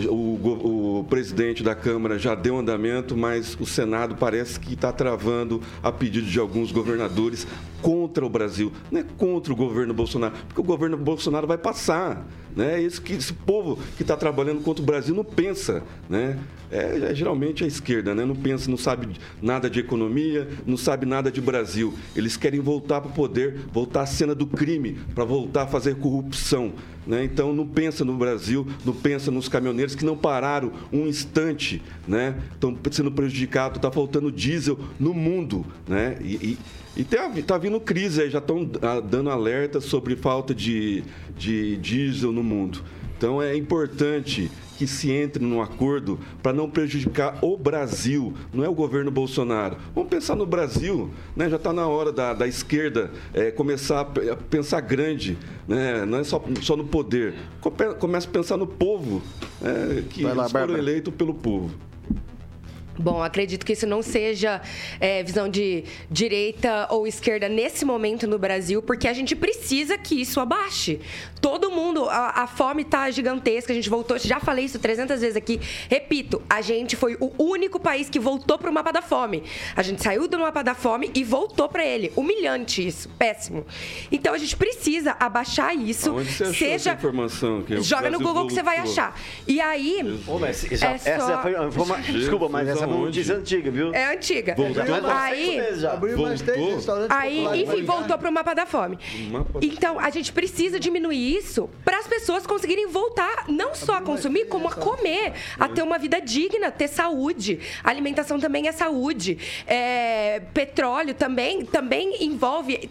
[0.09, 5.61] O, o, presidente da Câmara já deu andamento, mas o Senado parece que está travando
[5.81, 7.47] a pedido de alguns governadores
[7.81, 8.71] contra o Brasil.
[8.91, 12.27] Não é contra o governo Bolsonaro, porque o governo Bolsonaro vai passar.
[12.53, 12.75] Né?
[12.75, 15.81] É isso que esse povo que está trabalhando contra o Brasil não pensa.
[16.09, 16.37] Né?
[16.69, 18.25] É, é, geralmente a esquerda, né?
[18.25, 21.93] não pensa, não sabe nada de economia, não sabe nada de Brasil.
[22.13, 25.95] Eles querem voltar para o poder, voltar à cena do crime, para voltar a fazer
[25.95, 26.73] corrupção.
[27.07, 27.23] Né?
[27.23, 32.35] Então não pensa no Brasil, não pensa nos caminhoneiros que não pararam um instante, né?
[32.53, 36.17] Estão sendo prejudicados, está faltando diesel no mundo, né?
[36.21, 36.57] E, e,
[36.97, 41.01] e tá, vindo crise já estão ah, dando alerta sobre falta de,
[41.37, 42.83] de diesel no mundo.
[43.17, 48.69] Então é importante que se entre num acordo para não prejudicar o Brasil, não é
[48.69, 49.77] o governo Bolsonaro.
[49.95, 51.49] Vamos pensar no Brasil, né?
[51.49, 55.35] já está na hora da, da esquerda é, começar a pensar grande,
[55.67, 56.05] né?
[56.05, 57.33] não é só, só no poder.
[57.99, 59.23] Começa a pensar no povo,
[59.63, 61.86] é, que lá, foram eleitos pelo povo.
[62.99, 64.61] Bom, acredito que isso não seja
[64.99, 70.19] é, visão de direita ou esquerda nesse momento no Brasil, porque a gente precisa que
[70.19, 70.99] isso abaixe.
[71.39, 75.37] Todo mundo, a, a fome está gigantesca, a gente voltou, já falei isso 300 vezes
[75.37, 75.59] aqui.
[75.89, 79.43] Repito, a gente foi o único país que voltou para o mapa da fome.
[79.75, 82.11] A gente saiu do mapa da fome e voltou para ele.
[82.15, 83.65] Humilhante isso, péssimo.
[84.11, 86.15] Então a gente precisa abaixar isso.
[86.15, 87.61] Onde você seja essa informação?
[87.61, 88.47] Que joga no Google voltou.
[88.47, 89.19] que você vai achar.
[89.47, 90.21] E aí.
[90.27, 91.09] Ô, mas, já, é só...
[91.09, 91.97] Essa foi uma...
[91.97, 93.93] Desculpa, mas essa notícia antiga, viu?
[93.93, 94.55] É antiga.
[94.55, 94.83] Voltou.
[95.11, 98.97] Aí, abriu mais três restaurantes aí enfim, voltou para o mapa da fome.
[99.61, 104.45] Então, a gente precisa diminuir isso para as pessoas conseguirem voltar não só a consumir,
[104.45, 107.59] como a comer, a ter uma vida digna, ter saúde.
[107.83, 109.37] A alimentação também é saúde.
[109.65, 112.89] É, petróleo também, também envolve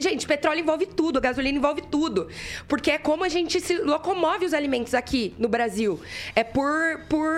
[0.00, 2.28] Gente, petróleo envolve tudo, gasolina envolve tudo.
[2.68, 5.98] Porque é como a gente se locomove os alimentos aqui no Brasil.
[6.36, 7.34] É por, por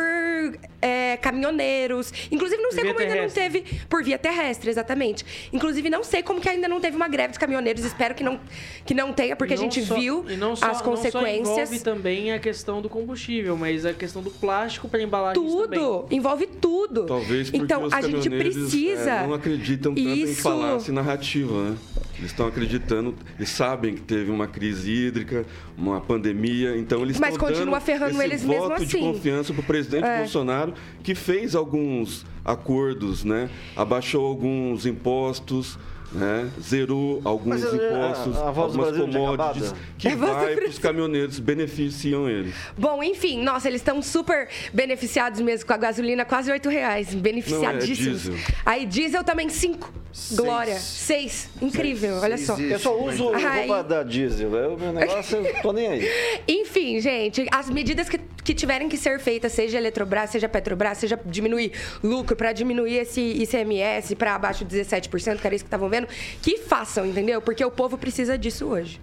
[0.83, 2.13] é, caminhoneiros.
[2.31, 3.63] Inclusive, não sei via como ainda não terrestre.
[3.63, 3.81] teve.
[3.89, 5.25] Por via terrestre, exatamente.
[5.55, 7.83] Inclusive, não sei como que ainda não teve uma greve dos caminhoneiros.
[7.83, 8.39] Espero que não,
[8.85, 10.85] que não tenha, porque a Não gente só- viu e não só, as Não só
[10.85, 11.49] consequências.
[11.73, 16.47] envolve também a questão do combustível, mas a questão do plástico para embalagem Tudo, envolve
[16.47, 17.07] tudo.
[17.07, 19.11] Talvez porque então, os a gente caminhoneiros, precisa.
[19.13, 20.43] é, não acreditam tanto em Isso.
[20.43, 21.77] falácia narrativa, né?
[22.19, 27.33] Eles estão acreditando, eles sabem que teve uma crise hídrica, uma pandemia, então eles Mas
[27.35, 29.01] estão continua dando ferrando esse eles voto mesmo de assim.
[29.01, 30.19] confiança para o presidente É.
[30.19, 33.49] Bolsonaro, que fez alguns acordos, né?
[33.75, 35.79] Abaixou alguns impostos,
[36.13, 36.51] né?
[36.61, 40.79] Zerou alguns Mas, é, impostos, a- a algumas tinha commodities que É vai para os
[40.79, 42.55] caminhoneiros, beneficiam eles.
[42.77, 47.15] Bom, enfim, nossa, eles estão super beneficiados mesmo com a gasolina, quase 8 reais.
[47.15, 48.27] Beneficiadíssimos.
[48.27, 48.55] Não, é diesel.
[48.67, 49.93] Aí diesel também 5.
[50.35, 50.75] Glória.
[50.77, 51.51] 6.
[51.63, 52.57] Incrível, olha só.
[52.59, 54.49] Eu só uso roupa da diesel.
[54.49, 56.09] O meu negócio, eu tô nem aí.
[56.49, 61.19] Enfim, gente, as medidas que, que tiverem que ser feitas, seja Eletrobras, seja Petrobras, seja
[61.25, 65.89] diminuir lucro, para diminuir esse ICMS para abaixo de 17%, que era isso que estavam
[65.89, 66.00] vendo,
[66.43, 67.41] que façam, entendeu?
[67.41, 69.01] Porque o povo precisa disso hoje.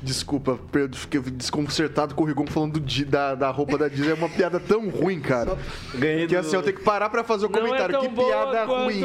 [0.00, 4.10] Desculpa, Pedro, fiquei desconcertado com o Rigon falando do da, da roupa da Disney.
[4.10, 5.58] É uma piada tão ruim, cara.
[5.92, 7.98] Ganhei Que assim, eu tenho que parar pra fazer o é comentário.
[7.98, 9.00] tão que piada ruim.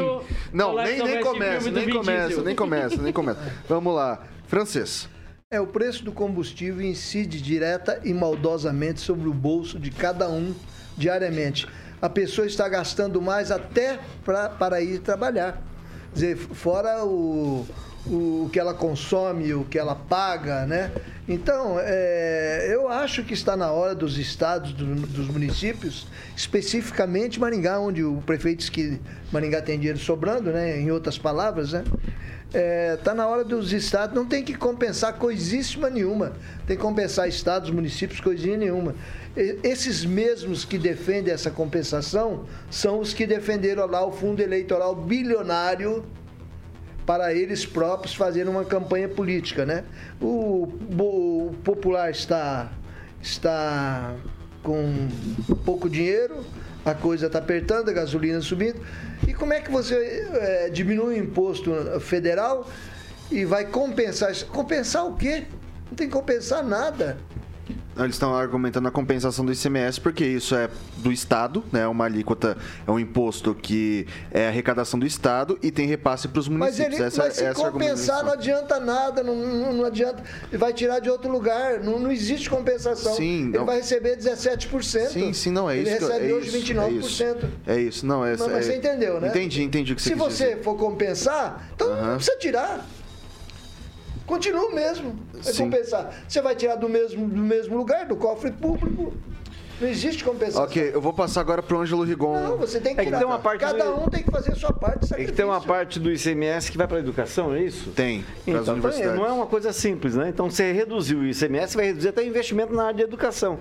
[0.52, 3.40] Não, nem, nem começa, nem começa, nem começa, nem começa.
[3.68, 4.20] Vamos lá.
[4.46, 5.08] Francês.
[5.50, 10.54] É, o preço do combustível incide direta e maldosamente sobre o bolso de cada um
[10.96, 11.66] diariamente.
[12.00, 15.60] A pessoa está gastando mais até pra, para ir trabalhar.
[16.14, 17.66] Dizer, fora o,
[18.06, 20.90] o que ela consome, o que ela paga, né?
[21.26, 27.78] Então, é, eu acho que está na hora dos estados, do- dos municípios, especificamente Maringá,
[27.80, 29.00] onde o prefeito diz que
[29.32, 30.78] Maringá tem dinheiro sobrando, né?
[30.78, 31.82] Em outras palavras, né?
[32.96, 36.34] Está na hora dos estados, não tem que compensar coisíssima nenhuma.
[36.66, 38.94] Tem que compensar estados, municípios, coisinha nenhuma.
[39.36, 44.94] E- Esses mesmos que defendem essa compensação são os que defenderam lá o fundo eleitoral
[44.94, 46.04] bilionário
[47.06, 49.84] para eles próprios fazerem uma campanha política, né?
[50.20, 52.70] O, o popular está
[53.20, 54.14] está
[54.62, 55.08] com
[55.64, 56.44] pouco dinheiro,
[56.84, 58.80] a coisa está apertando, a gasolina subindo.
[59.26, 62.68] E como é que você eh, diminui o imposto federal
[63.30, 64.46] e vai compensar isso?
[64.46, 65.44] Compensar o quê?
[65.90, 67.18] Não tem que compensar nada.
[67.96, 71.86] Eles estão argumentando a compensação do ICMS porque isso é do Estado, né?
[71.86, 76.48] Uma alíquota é um imposto que é arrecadação do Estado e tem repasse para os
[76.48, 76.94] Mas, municípios.
[76.98, 80.22] ele, essa, mas se essa é a compensar não adianta nada, não, não, não adianta.
[80.50, 83.14] Ele vai tirar de outro lugar, não, não existe compensação.
[83.14, 83.64] Sim, ele não.
[83.66, 85.08] vai receber 17%.
[85.08, 86.02] Sim, sim, não, é ele isso.
[86.04, 86.84] eu- recebe é hoje isso, 29%.
[86.86, 89.28] É isso, é isso, não, é Mas, mas é- você entendeu, né?
[89.28, 90.62] Entendi, entendi o que você Se você dizer.
[90.62, 92.16] for compensar, então não Aham.
[92.16, 92.84] precisa tirar.
[94.26, 95.14] Continua o mesmo.
[95.38, 95.64] É Sim.
[95.64, 96.10] compensar.
[96.26, 99.12] Você vai tirar do mesmo, do mesmo lugar, do cofre público.
[99.80, 100.62] Não existe compensação.
[100.62, 102.38] Ok, eu vou passar agora pro Ângelo Rigon.
[102.40, 104.52] Não, você tem que É que tem uma parte Cada do- um tem que fazer
[104.52, 107.52] a sua parte É que tem uma parte do ICMS que vai para a educação,
[107.52, 107.90] é isso?
[107.90, 109.18] Tem, Então, universidades.
[109.18, 110.28] não é uma coisa simples, né?
[110.28, 113.58] Então, você reduzir o ICMS, vai reduzir até investimento na área de educação.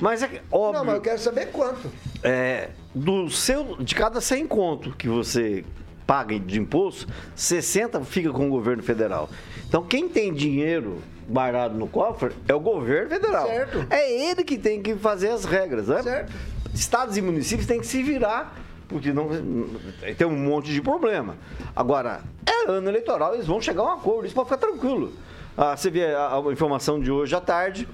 [0.00, 1.90] Mas é que, óbvio, Não, mas eu quero saber quanto.
[2.22, 5.62] é, do seu, de cada 100 conto que você
[6.10, 9.30] paga de imposto, 60 fica com o governo federal.
[9.68, 13.46] Então, quem tem dinheiro guardado no cofre é o governo federal.
[13.46, 13.86] Certo.
[13.88, 16.02] É ele que tem que fazer as regras, né?
[16.02, 16.32] Certo.
[16.74, 18.56] Estados e municípios têm que se virar,
[18.88, 19.28] porque não
[20.18, 21.36] tem um monte de problema.
[21.76, 25.12] Agora, é ano eleitoral, eles vão chegar a um acordo, isso pode ficar tranquilo.
[25.56, 27.86] Ah, você vê a, a informação de hoje à tarde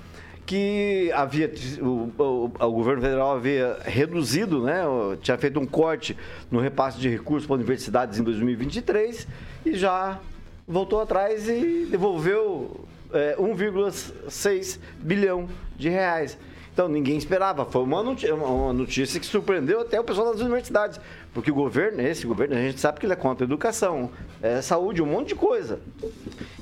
[0.46, 4.82] que havia o, o- o governo federal havia reduzido, né,
[5.20, 6.16] tinha feito um corte
[6.50, 9.26] no repasse de recursos para universidades em 2023
[9.64, 10.20] e já
[10.66, 16.38] voltou atrás e devolveu é, 1,6 bilhão de reais.
[16.72, 17.64] Então ninguém esperava.
[17.64, 21.00] Foi uma noti- uma notícia que surpreendeu até o pessoal das universidades.
[21.32, 24.10] Porque o governo, esse governo, a gente sabe que ele é contra a educação,
[24.42, 25.80] é, saúde, um monte de coisa.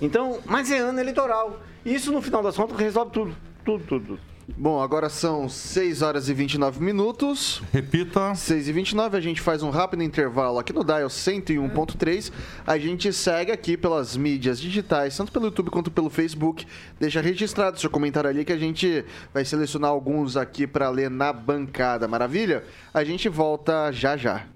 [0.01, 1.61] Então, mas é ano eleitoral.
[1.85, 3.35] Isso, no final das contas, resolve tudo.
[3.65, 4.35] Tudo, tudo, tudo.
[4.57, 7.63] Bom, agora são 6 horas e 29 minutos.
[7.73, 8.35] Repita.
[8.35, 12.31] 6 e 29 a gente faz um rápido intervalo aqui no Dial 101.3.
[12.67, 16.67] A gente segue aqui pelas mídias digitais, tanto pelo YouTube quanto pelo Facebook.
[17.01, 21.33] Deixa registrado seu comentário ali que a gente vai selecionar alguns aqui para ler na
[21.33, 22.07] bancada.
[22.07, 22.65] Maravilha?
[22.93, 24.47] A gente volta já já.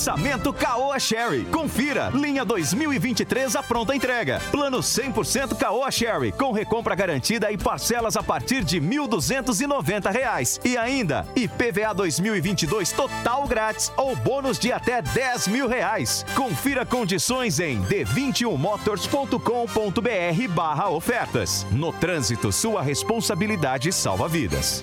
[0.00, 1.44] Lançamento Caoa Sherry.
[1.44, 2.10] Confira.
[2.14, 4.40] Linha 2023 a pronta entrega.
[4.50, 6.32] Plano 100% Caoa Sherry.
[6.32, 10.58] Com recompra garantida e parcelas a partir de 1.290 reais.
[10.64, 16.24] E ainda, IPVA 2022 total grátis ou bônus de até 10 mil reais.
[16.34, 21.66] Confira condições em d21motors.com.br barra ofertas.
[21.70, 24.82] No trânsito, sua responsabilidade salva vidas.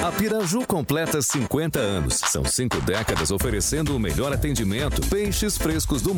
[0.00, 2.14] A Piraju completa 50 anos.
[2.14, 5.02] São cinco décadas oferecendo o melhor atendimento.
[5.08, 6.14] Peixes frescos do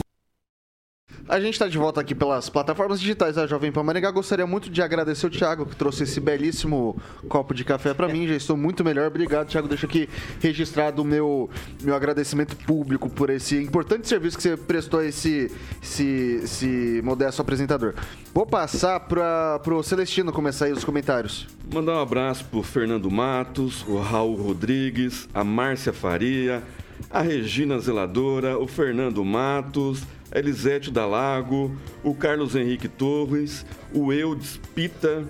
[1.31, 4.11] a gente está de volta aqui pelas plataformas digitais da Jovem Pan Maringá.
[4.11, 8.27] Gostaria muito de agradecer o Thiago, que trouxe esse belíssimo copo de café para mim.
[8.27, 9.07] Já estou muito melhor.
[9.07, 9.69] Obrigado, Thiago.
[9.69, 10.09] Deixa aqui
[10.41, 11.49] registrado o meu,
[11.83, 17.41] meu agradecimento público por esse importante serviço que você prestou a esse, esse, esse modesto
[17.41, 17.95] apresentador.
[18.35, 21.47] Vou passar para o Celestino começar aí os comentários.
[21.73, 26.61] Mandar um abraço para Fernando Matos, o Raul Rodrigues, a Márcia Faria,
[27.09, 31.75] a Regina Zeladora, o Fernando Matos Elisete Dalago,
[32.05, 35.25] o Carlos Henrique Torres, o Eudes Pita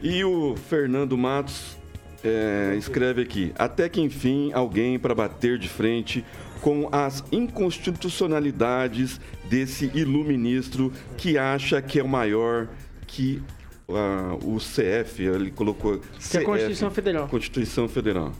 [0.00, 1.76] e o Fernando Matos
[2.22, 6.24] é, escreve aqui: até que enfim alguém para bater de frente
[6.60, 12.68] com as inconstitucionalidades desse iluministro que acha que é o maior
[13.06, 13.42] que
[13.88, 16.00] uh, o CF, ele colocou.
[16.30, 17.28] Que é a Constituição Federal.
[17.28, 18.32] Constituição Federal.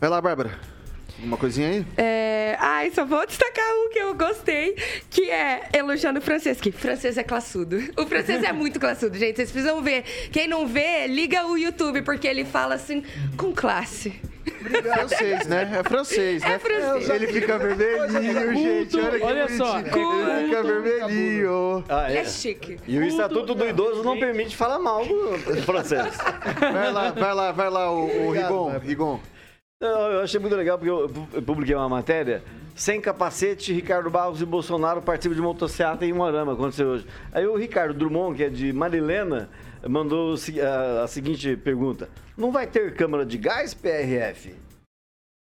[0.00, 0.75] Vai lá, Bárbara.
[1.22, 1.86] Uma coisinha aí?
[1.96, 2.56] É...
[2.58, 4.76] Ai, só vou destacar um que eu gostei,
[5.10, 7.76] que é elogiando o francês, que francês é classudo.
[7.96, 9.36] O francês é muito classudo, gente.
[9.36, 10.02] Vocês precisam ver.
[10.30, 13.02] Quem não vê, liga o YouTube, porque ele fala assim,
[13.36, 14.20] com classe.
[14.60, 15.08] Obrigado.
[15.08, 15.72] Francês, né?
[15.78, 16.52] É francês, né?
[16.54, 17.10] É francês.
[17.10, 18.96] Ele fica vermelhinho, gente.
[18.96, 19.78] Olha, Olha só.
[19.78, 21.84] Ele fica vermelhinho.
[21.88, 22.18] Ah, é.
[22.18, 22.78] é chique.
[22.86, 26.16] E o Estatuto do Idoso não permite falar mal do francês.
[26.60, 28.78] Vai lá, vai lá, vai lá, o, o Rigon.
[28.78, 29.20] Rigon.
[29.78, 32.42] Não, eu achei muito legal porque eu publiquei uma matéria.
[32.74, 37.06] Sem capacete, Ricardo Barros e Bolsonaro participam de motocicleta em Moarama, aconteceu hoje.
[37.30, 39.50] Aí o Ricardo Drummond, que é de Marilena,
[39.86, 40.34] mandou
[41.02, 44.54] a, seguinte pergunta: Não vai ter câmara de gás, PRF?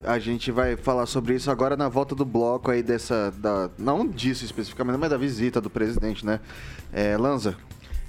[0.05, 3.31] A gente vai falar sobre isso agora na volta do bloco aí dessa.
[3.31, 6.39] Da, não disso especificamente, mas da visita do presidente, né?
[6.93, 7.57] É, Lanza.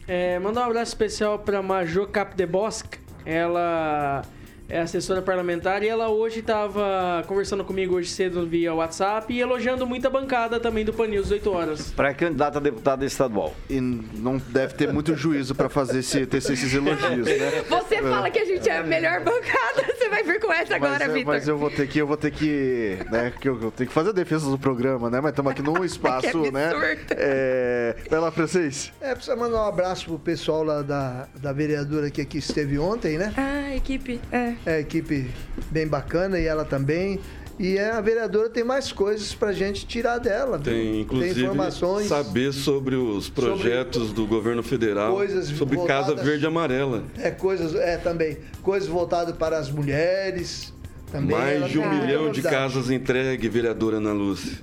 [0.06, 2.98] É, mandar um abraço especial para Major Capdebosque.
[3.24, 4.22] Ela
[4.68, 9.86] é assessora parlamentar, e ela hoje estava conversando comigo hoje cedo via WhatsApp e elogiando
[9.86, 11.92] muito a bancada também do Pan News 8 horas.
[11.92, 13.54] Pré-candidata a deputada estadual.
[13.68, 17.64] E não deve ter muito juízo para fazer esse, ter esses elogios, né?
[17.68, 21.08] Você fala que a gente é a melhor bancada, você vai vir com essa agora,
[21.08, 21.34] Vitor.
[21.34, 23.94] Mas eu vou ter que, eu vou ter que, né, que eu, eu tenho que
[23.94, 25.20] fazer a defesa do programa, né?
[25.20, 26.70] Mas estamos aqui num espaço, né?
[27.10, 27.96] É...
[28.08, 28.92] Vai lá, francês.
[29.00, 33.18] É, precisa mandar um abraço pro pessoal lá da, da vereadora que aqui esteve ontem,
[33.18, 33.32] né?
[33.36, 34.54] Ah, equipe, é.
[34.66, 35.30] É, equipe
[35.70, 37.20] bem bacana e ela também.
[37.58, 40.58] E a vereadora tem mais coisas para gente tirar dela.
[40.58, 45.16] Tem, inclusive, tem informações saber sobre os projetos sobre do governo federal,
[45.56, 47.04] sobre voltadas, Casa Verde e Amarela.
[47.16, 50.72] É, coisas, é também, coisas voltadas para as mulheres.
[51.12, 54.58] Também mais de um milhão de casas entregue, vereadora Ana Lúcia.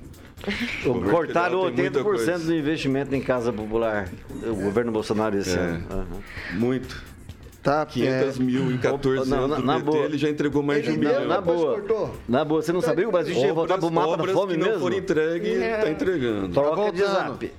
[1.09, 4.09] Cortaram 80% do investimento em casa popular.
[4.43, 5.85] O governo Bolsonaro esse é, ano.
[5.91, 6.59] Uhum.
[6.59, 7.10] Muito.
[7.61, 8.43] Tá, 500 é...
[8.43, 10.05] mil em 14 não, anos na, na boa.
[10.05, 11.27] ele já entregou mais ele de um milhão.
[11.27, 12.11] Na boa.
[12.27, 14.59] Na boa, você não sabia que o Brasil tinha voltado pro mapa da fome que
[14.59, 14.73] mesmo?
[14.73, 15.77] não for entregue, é.
[15.77, 16.49] tá entregando.
[16.49, 17.51] Troca tá de zap.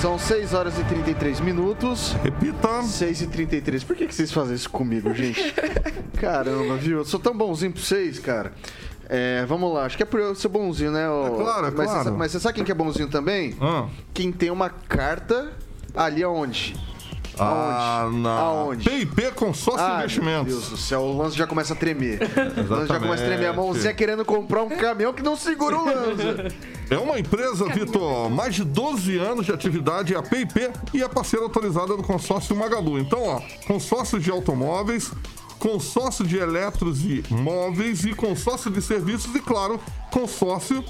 [0.00, 2.12] São 6 horas e 33 minutos.
[2.22, 2.82] Repita.
[2.82, 3.82] 6 e 33.
[3.82, 5.52] Por que, que vocês fazem isso comigo, gente?
[6.20, 6.98] Caramba, viu?
[6.98, 8.52] Eu sou tão bonzinho pra vocês, cara.
[9.08, 11.04] É, vamos lá, acho que é por eu ser bonzinho, né?
[11.04, 12.04] É claro, é mas, claro.
[12.04, 13.56] Você, mas você sabe quem que é bonzinho também?
[13.60, 13.86] Ah.
[14.12, 15.52] Quem tem uma carta
[15.94, 16.76] ali aonde?
[17.38, 18.88] Ah, na Aonde?
[18.88, 20.52] PIP Consórcio ah, Investimentos.
[20.52, 22.20] Meu Deus do céu, o Lança já começa a tremer.
[22.22, 25.76] o Lança já começa a tremer a mãozinha querendo comprar um caminhão que não segura
[25.76, 26.48] o Lança.
[26.90, 31.08] É uma empresa, Vitor, mais de 12 anos de atividade, é a PIP e é
[31.08, 32.98] parceira autorizada do consórcio Magalu.
[32.98, 35.10] Então, ó, consórcio de automóveis,
[35.58, 39.80] consórcio de eletros e móveis e consórcio de serviços e, claro,
[40.10, 40.84] consórcio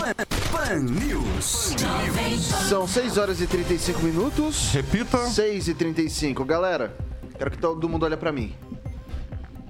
[0.50, 1.77] Pan News.
[2.68, 4.72] São 6 horas e 35 minutos.
[4.72, 5.18] Repita.
[5.26, 6.44] 6 e 35.
[6.44, 6.94] Galera,
[7.36, 8.54] quero que todo mundo olhe pra mim.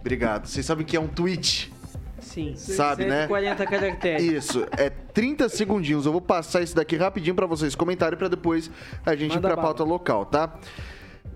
[0.00, 0.46] Obrigado.
[0.46, 1.72] Vocês sabem que é um tweet?
[2.20, 2.54] Sim.
[2.56, 3.22] Sabe, né?
[3.22, 4.22] 140 caracteres.
[4.22, 6.06] Isso, é 30 segundinhos.
[6.06, 8.70] Eu vou passar isso daqui rapidinho pra vocês comentarem pra depois
[9.04, 9.62] a gente Manda ir pra bala.
[9.62, 10.58] pauta local, tá?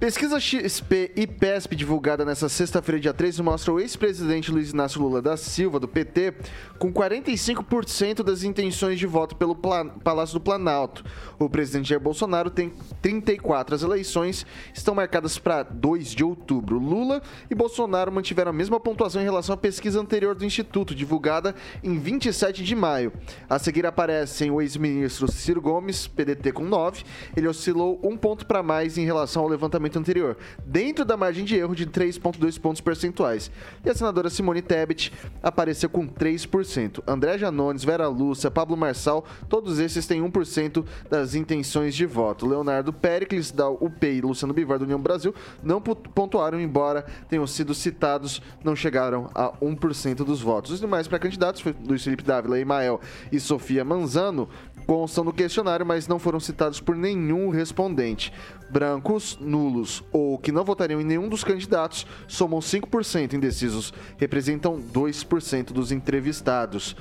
[0.03, 5.23] Pesquisa XP e PESP divulgada nesta sexta-feira, dia 13, mostra o ex-presidente Luiz Inácio Lula
[5.23, 6.35] da Silva, do PT,
[6.77, 11.05] com 45% das intenções de voto pelo Palácio do Planalto.
[11.39, 13.77] O presidente Jair Bolsonaro tem 34.
[13.77, 14.45] As eleições
[14.75, 16.81] estão marcadas para 2 de outubro.
[16.81, 21.55] Lula e Bolsonaro mantiveram a mesma pontuação em relação à pesquisa anterior do Instituto, divulgada
[21.81, 23.13] em 27 de maio.
[23.49, 27.05] A seguir aparecem o ex-ministro Ciro Gomes, PDT com 9.
[27.37, 31.57] Ele oscilou um ponto para mais em relação ao levantamento anterior, dentro da margem de
[31.57, 33.51] erro de 3,2 pontos percentuais.
[33.85, 35.13] E a senadora Simone Tebet
[35.43, 37.03] apareceu com 3%.
[37.07, 42.47] André Janones, Vera Lúcia, Pablo Marçal, todos esses têm 1% das intenções de voto.
[42.47, 47.75] Leonardo Pericles, da UP e Luciano Bivar, da União Brasil, não pontuaram, embora tenham sido
[47.75, 50.73] citados, não chegaram a 1% dos votos.
[50.73, 54.49] Os demais pré-candidatos, Luiz Felipe Dávila, Emael e Sofia Manzano,
[54.87, 58.33] constam no questionário, mas não foram citados por nenhum respondente.
[58.71, 59.82] Brancos, nulos
[60.13, 63.33] ou que não votariam em nenhum dos candidatos somam 5%.
[63.33, 66.97] Indecisos representam 2% dos entrevistados.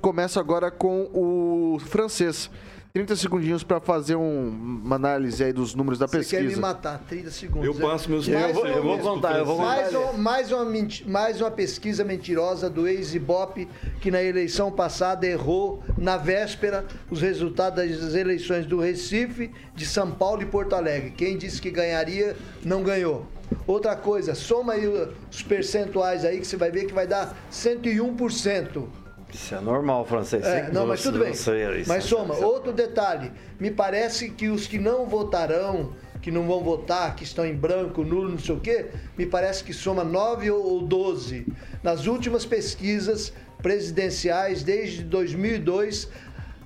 [0.00, 2.50] Começo agora com o francês.
[2.96, 4.48] 30 segundinhos para fazer um-
[4.82, 6.42] uma análise aí dos números da Você pesquisa.
[6.42, 7.04] quer me matar?
[7.06, 7.66] 30 segundos.
[7.66, 10.10] Eu passo meus Mais eu vou- uma- eu vou contar, eu vou mais, contar.
[10.12, 13.68] um- mais, uma, menti- mais uma pesquisa mentirosa do ex-Ibope,
[14.00, 20.10] que na eleição passada errou, na véspera, os resultados das eleições do Recife, de São
[20.10, 21.10] Paulo e Porto Alegre.
[21.10, 22.34] Quem disse que ganharia,
[22.64, 23.26] não ganhou.
[23.66, 24.86] Outra coisa, soma aí
[25.30, 28.88] os percentuais aí, que você vai ver que vai dar 101%.
[29.32, 30.44] Isso é normal, francês.
[30.44, 31.32] É, não, mas tudo bem.
[31.32, 33.32] isso Mas é- soma, é- outro detalhe.
[33.58, 38.02] Me parece que os que não votarão, que não vão votar, que estão em branco,
[38.02, 41.46] nulo, não sei o quê, me parece que soma 9 ou 12.
[41.82, 46.08] Nas últimas pesquisas presidenciais, desde 2002,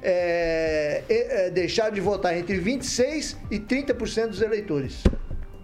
[0.02, 5.02] é, é, é, deixaram de votar entre 26% e 30% dos eleitores.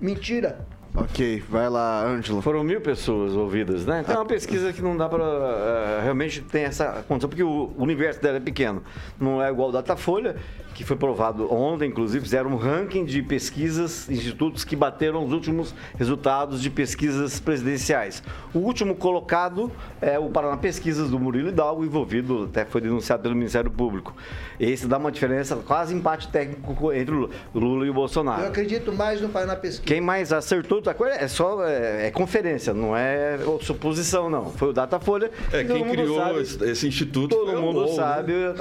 [0.00, 0.66] Mentira.
[0.96, 2.40] Ok, vai lá, Ângelo.
[2.40, 4.00] Foram mil pessoas ouvidas, né?
[4.00, 8.20] Então é uma pesquisa que não dá para realmente tem essa condição, porque o universo
[8.22, 8.82] dela é pequeno.
[9.20, 10.36] Não é igual o Datafolha,
[10.74, 15.74] que foi provado ontem, inclusive, fizeram um ranking de pesquisas, institutos que bateram os últimos
[15.98, 18.22] resultados de pesquisas presidenciais.
[18.54, 19.70] O último colocado
[20.00, 24.14] é o Paraná Pesquisas do Murilo Hidalgo, envolvido, até foi denunciado pelo Ministério Público.
[24.58, 28.42] Esse dá uma diferença, quase empate técnico entre o Lula e o Bolsonaro.
[28.42, 29.82] Eu acredito mais no Paraná Pesquisa.
[29.86, 34.50] Quem mais acertou outra coisa é só é, é conferência, não é suposição, não.
[34.52, 35.30] Foi o Datafolha.
[35.52, 37.92] É, e todo quem criou sabe- esse, esse instituto Todo mundo né?
[37.94, 38.32] sabe.
[38.32, 38.54] é,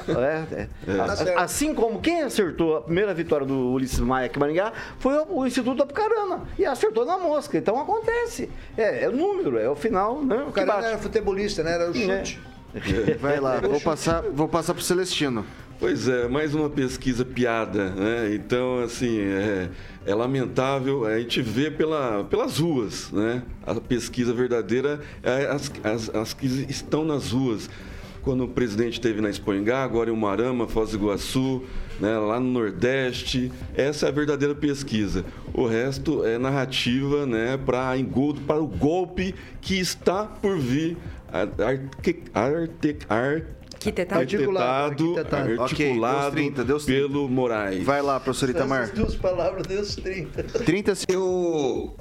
[0.55, 0.67] é.
[0.87, 0.99] É.
[0.99, 1.41] A- Tá.
[1.43, 5.39] Assim como quem acertou a primeira vitória do Ulisses Maia aqui em Maringá foi o,
[5.39, 6.41] o Instituto Apucarana.
[6.57, 7.57] E acertou na mosca.
[7.57, 8.49] Então acontece.
[8.77, 10.43] É, é o número, é o final, né?
[10.47, 11.73] O que cara era futebolista, né?
[11.73, 12.39] Era o chute.
[13.21, 15.45] Vai lá, vou passar, vou passar pro Celestino.
[15.77, 18.33] Pois é, mais uma pesquisa piada, né?
[18.33, 19.69] Então, assim, é,
[20.05, 23.43] é lamentável, a gente vê pela, pelas ruas, né?
[23.65, 27.69] A pesquisa verdadeira é as, as, as que estão nas ruas.
[28.21, 31.61] Quando o presidente esteve na Expoingá, agora em Umarama, Foz do Iguaçu,
[31.99, 35.23] né, lá no Nordeste, essa é a verdadeira pesquisa.
[35.53, 40.97] O resto é narrativa né, para engodo, para o golpe que está por vir.
[41.31, 43.43] Ar- arque- arte- ar-
[43.85, 44.21] Arquitetado.
[44.21, 47.07] arquitetado, articulado os 30, deu os 30.
[47.07, 47.83] pelo Moraes.
[47.83, 48.83] Vai lá, professor Itamar.
[48.83, 50.43] Essas duas palavras deu os 30.
[50.43, 51.15] 30 segundos.
[51.15, 51.95] Eu,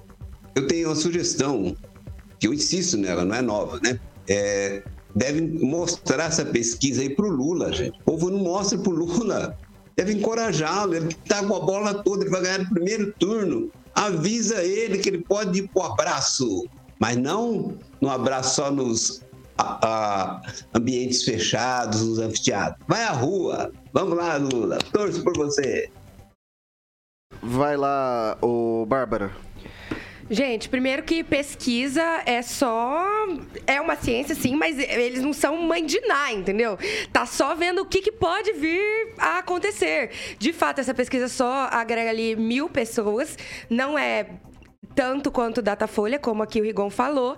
[0.55, 1.77] eu tenho uma sugestão,
[2.39, 3.99] que eu insisto nela, não é nova, né?
[4.29, 4.83] É,
[5.15, 7.99] deve mostrar essa pesquisa aí pro Lula, gente.
[8.01, 9.57] O povo não mostra pro Lula.
[9.97, 13.71] Deve encorajá-lo, ele tá com a bola toda, ele vai ganhar no primeiro turno.
[13.95, 16.67] Avisa ele que ele pode ir pro abraço,
[16.99, 19.23] mas não no abraço só nos
[19.57, 20.43] a, a
[20.75, 22.85] ambientes fechados, nos anfiteatros.
[22.87, 23.73] Vai à rua.
[23.93, 24.79] Vamos lá, Lula.
[24.93, 25.91] Torço por você.
[27.43, 29.31] Vai lá, o Bárbara.
[30.31, 33.07] Gente, primeiro que pesquisa é só.
[33.67, 36.79] É uma ciência, sim, mas eles não são mãe de nada, entendeu?
[37.13, 40.11] Tá só vendo o que, que pode vir a acontecer.
[40.39, 43.37] De fato, essa pesquisa só agrega ali mil pessoas.
[43.69, 44.27] Não é
[44.95, 47.37] tanto quanto o Datafolha, como aqui o Rigon falou.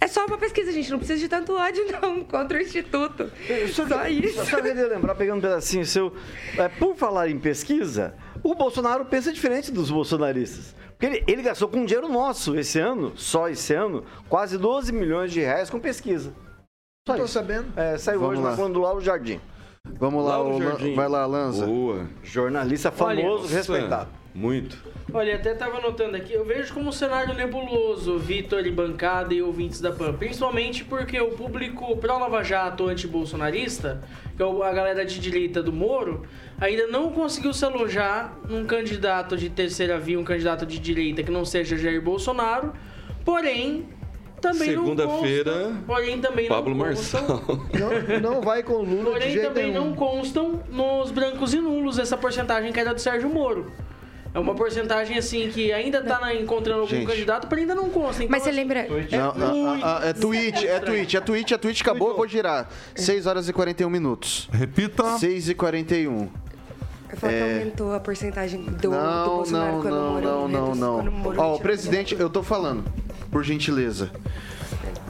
[0.00, 0.90] É só uma pesquisa, gente.
[0.90, 3.30] Não precisa de tanto ódio, não, contra o Instituto.
[3.72, 4.44] Só, só isso.
[4.44, 6.14] Só queria lembrar, pegando um pedacinho seu.
[6.56, 10.74] É, por falar em pesquisa, o Bolsonaro pensa diferente dos bolsonaristas.
[10.90, 15.30] Porque ele, ele, gastou com dinheiro nosso esse ano, só esse ano, quase 12 milhões
[15.30, 16.32] de reais com pesquisa.
[17.06, 17.66] Só Tô sabendo.
[17.76, 18.50] É, saiu Vamos hoje lá.
[18.50, 19.40] na conta do Lauro Jardim.
[19.98, 20.94] Vamos lá, Lauro Jardim.
[20.94, 21.64] vai lá, Lanza.
[21.64, 22.06] Boa.
[22.22, 24.10] Jornalista famoso, Olha, respeitado.
[24.38, 24.78] Muito.
[25.12, 29.42] Olha, até estava anotando aqui, eu vejo como um cenário nebuloso, Vitor e bancada e
[29.42, 30.12] ouvintes da PAN.
[30.12, 34.00] Principalmente porque o público pró-Lava Jato anti-bolsonarista,
[34.36, 36.22] que é a galera de direita do Moro,
[36.60, 41.32] ainda não conseguiu se alojar num candidato de terceira via, um candidato de direita que
[41.32, 42.72] não seja Jair Bolsonaro.
[43.24, 43.88] Porém,
[44.40, 47.42] também Segunda-feira, porém também Pablo não Marçal.
[47.74, 49.86] Não, não vai com Lula porém, de jeito também nenhum.
[49.86, 53.72] não constam nos brancos e nulos essa porcentagem que era do Sérgio Moro.
[54.34, 57.06] É uma porcentagem assim que ainda tá encontrando algum Gente.
[57.06, 58.22] candidato, porém ainda não consta.
[58.22, 58.80] Então, Mas você assim, lembra.
[58.80, 62.28] É Não, ah, ah, é tweet, é tweet, é tweet, é tweet, acabou, eu vou
[62.28, 62.68] girar.
[62.94, 64.48] 6 horas e 41 minutos.
[64.52, 65.18] Repita.
[65.18, 66.28] 6 e 41.
[67.16, 70.66] Foi que aumentou a porcentagem do, do Não, Bolsonaro não, quando não, Moro não, não,
[70.66, 71.10] quando o não.
[71.10, 72.84] Moro Ó, o presidente, eu tô falando,
[73.30, 74.10] por gentileza.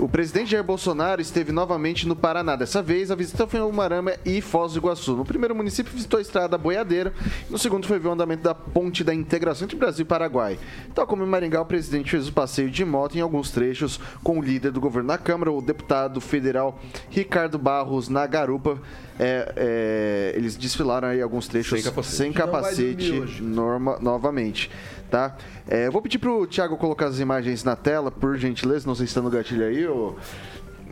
[0.00, 2.54] O presidente Jair Bolsonaro esteve novamente no Paraná.
[2.54, 5.16] Dessa vez, a visita foi em Umarama e Foz do Iguaçu.
[5.16, 7.12] No primeiro município, visitou a estrada Boiadeira.
[7.50, 10.56] No segundo, foi ver o andamento da ponte da integração entre Brasil e Paraguai.
[10.94, 14.38] Tal como em Maringá, o presidente fez o passeio de moto em alguns trechos com
[14.38, 16.78] o líder do governo na Câmara, o deputado federal
[17.10, 18.80] Ricardo Barros, na garupa.
[19.18, 22.16] É, é, eles desfilaram aí alguns trechos Sem capacete.
[22.16, 24.70] sem capacete norma- novamente,
[25.10, 25.36] tá?
[25.68, 29.06] É, eu vou pedir pro Thiago colocar as imagens na tela, por gentileza, não sei
[29.06, 30.14] se está no gatilho aí, ô,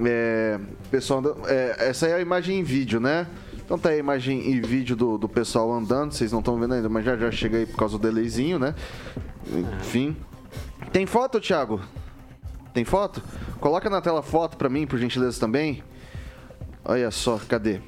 [0.05, 0.59] é,
[0.91, 3.29] pessoal, é, essa é a imagem em vídeo, né?
[3.65, 6.75] Então tá aí a imagem e vídeo do, do pessoal andando, vocês não estão vendo
[6.75, 8.75] ainda, mas já já chega aí por causa do delayzinho, né?
[9.81, 10.17] Enfim.
[10.93, 11.81] Tem foto, Thiago?
[12.75, 13.23] Tem foto?
[13.61, 15.83] Coloca na tela foto pra mim, por gentileza, também.
[16.85, 17.81] Olha só, cadê?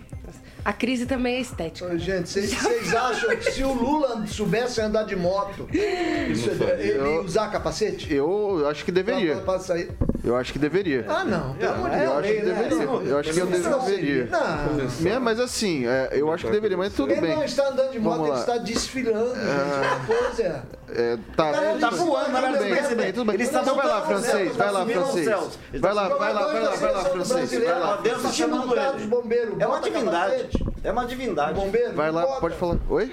[0.69, 1.91] A crise também é estética.
[1.91, 7.09] Ô, Gente, vocês acham que se o Lula soubesse andar de moto, isso é- ele
[7.15, 8.13] ia usar capacete?
[8.13, 9.37] Eu acho que deveria.
[9.37, 9.91] Pra- pra sair?
[10.25, 11.05] Eu acho que deveria.
[11.09, 11.55] Ah, não.
[11.55, 12.13] Pelo amor de Eu Deus.
[12.19, 12.55] acho que né?
[12.55, 12.85] deveria.
[13.09, 14.27] Eu acho que eu deveria.
[14.27, 15.11] Não.
[15.13, 17.37] É, mas assim, é, eu acho que deveria, mas tudo Ele bem.
[17.37, 19.47] não está andando de moto, ele está desfilando, gente.
[19.47, 20.63] Uma coisa é.
[20.91, 23.35] É, tá, Ele tá voando, tudo mas bem, pensa tudo bem, tudo bem.
[23.35, 25.27] Ele está Então vai lá, francês, vai lá, tá francês.
[25.73, 27.51] Ele Vai tá lá, vai lá, vai lá, vai lá, francês.
[27.65, 27.97] Vai lá.
[28.03, 29.07] Deus tá chamando ele.
[29.07, 30.49] Bombeiro, É uma divindade.
[30.83, 31.55] É uma divindade.
[31.55, 32.41] Bombeiro, Vai lá, bota.
[32.41, 32.79] pode falar.
[32.89, 33.13] Oi?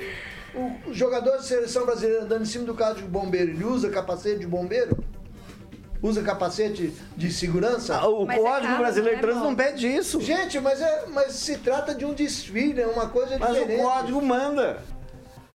[0.56, 4.40] O jogador de seleção brasileira andando em cima do carro de bombeiro, ele usa capacete
[4.40, 4.98] de bombeiro?
[6.02, 7.96] Usa capacete de segurança?
[7.98, 10.22] Ah, O Mas é Código caro, Brasileiro de né, Trânsito não pede isso.
[10.22, 13.80] Gente, mas, é, mas se trata de um desfile, é uma coisa Mas diferente.
[13.82, 14.78] o código manda.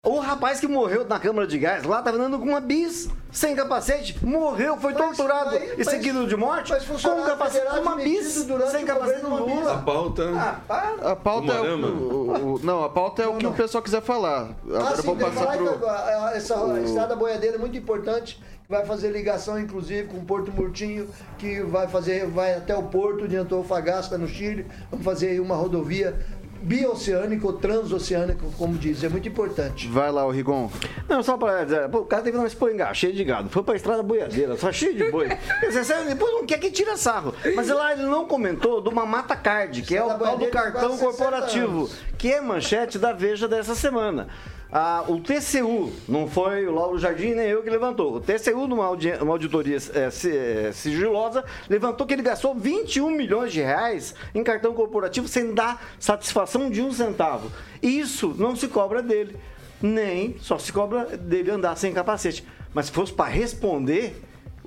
[0.05, 3.53] O rapaz que morreu na Câmara de Gás lá tava andando com uma bis, sem
[3.53, 7.95] capacete, morreu, foi Mas- torturado mas- e seguido de morte mas com funcionário capacete uma
[7.97, 8.27] bis,
[8.71, 9.73] sem o capacete no Lula.
[9.73, 10.23] A pauta.
[10.37, 11.11] Ah, para.
[11.11, 14.01] A pauta é o, o- o- Não, a pauta é o que o pessoal quiser
[14.01, 14.51] falar.
[14.65, 15.85] Agora Ah, sim, vou passar pro.
[15.85, 20.23] a- a- essa estrada boiadeira é muito importante, que vai fazer ligação, inclusive, com o
[20.23, 24.65] Porto Murtinho, que vai fazer, vai até o porto de Antofagasta, no Chile.
[24.89, 26.17] Vamos fazer aí uma rodovia
[26.61, 29.03] bioceânica ou transoceânica, como diz.
[29.03, 29.87] É muito importante.
[29.87, 30.69] Vai lá, o Rigon.
[31.07, 33.75] Não, só pra dizer, pô, o cara teve uma espoengar cheio de gado, foi pra
[33.75, 35.27] estrada boiadeira, só cheio de boi.
[36.07, 37.33] Depois não quer que tira sarro.
[37.55, 40.97] Mas lá ele não comentou do Mamata Card, que é o tal do cartão quase
[40.97, 41.95] 60 corporativo, anos.
[42.17, 44.27] que é manchete da Veja dessa semana.
[44.71, 48.15] Ah, o TCU, não foi o Lauro Jardim nem eu que levantou.
[48.17, 53.51] O TCU, numa audi- uma auditoria é, é, sigilosa, levantou que ele gastou 21 milhões
[53.51, 57.51] de reais em cartão corporativo sem dar satisfação de um centavo.
[57.81, 59.35] Isso não se cobra dele.
[59.81, 62.45] Nem só se cobra dele andar sem capacete.
[62.71, 64.21] Mas se fosse para responder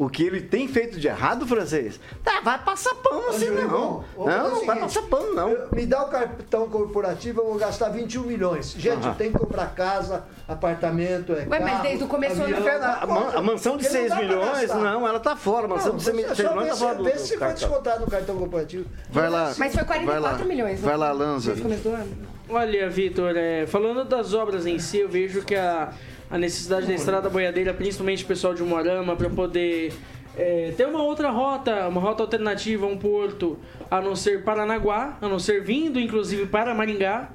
[0.05, 3.69] o que ele tem feito de errado, francês, tá, vai passar pano assim, não.
[3.69, 5.49] Não, o não vai seguinte, passar pano, não.
[5.51, 8.73] eu- Me dá o cartão corporativo, eu vou gastar 21 milhões.
[8.79, 12.43] Gente, eu tenho que comprar casa, apartamento, é Ué, mas carro, desde o começo do
[12.43, 15.21] avião, ano- A, man- a mansão de Porque não 6 dá pra milhões, não, ela
[15.21, 15.67] tá fora.
[15.67, 17.39] A mansão Não, de 6 só milhões tá vê fora se, do, vê do se
[17.39, 18.85] foi descontado no cartão corporativo.
[19.11, 19.53] Vai lá.
[19.59, 20.45] Mas foi Vai 44 lá.
[20.45, 20.81] milhões.
[20.81, 21.13] Vai não lá?
[21.13, 21.55] Lanza.
[21.55, 22.33] No começo do ano.
[22.49, 25.91] Olha, Vitor, é, falando das obras em si, eu vejo que a,
[26.33, 29.93] a necessidade da estrada boiadeira, principalmente o pessoal de Umuarama, para poder
[30.35, 33.59] é, ter uma outra rota, uma rota alternativa a um porto,
[33.91, 37.31] a não ser Paranaguá, a não ser vindo inclusive para Maringá.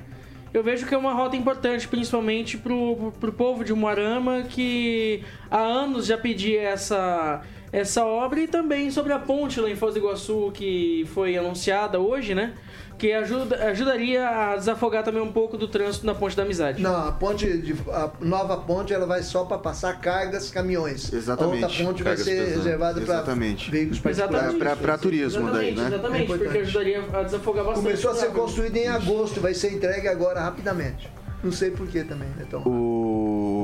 [0.51, 5.59] Eu vejo que é uma rota importante, principalmente para o povo de Moarama, que há
[5.59, 9.99] anos já pedia essa, essa obra, e também sobre a ponte lá em Foz do
[9.99, 12.53] Iguaçu, que foi anunciada hoje, né?
[12.97, 16.81] Que ajuda, ajudaria a desafogar também um pouco do trânsito na Ponte da Amizade.
[16.81, 21.13] Não, a ponte de, a nova ponte ela vai só para passar cargas, caminhões.
[21.13, 21.63] Exatamente.
[21.63, 22.63] A outra ponte cargas vai ser pesadas.
[22.63, 23.71] reservada para Exatamente.
[23.71, 24.77] veículos particulares.
[24.81, 25.95] Para turismo exatamente, daí, né?
[25.95, 27.83] Exatamente, É porque ajudaria a desafogar bastante.
[27.85, 31.09] Começou a ser construída em agosto, vai ser entregue agora rapidamente.
[31.43, 32.63] Não sei porquê também, né, Tom?
[32.65, 33.56] O...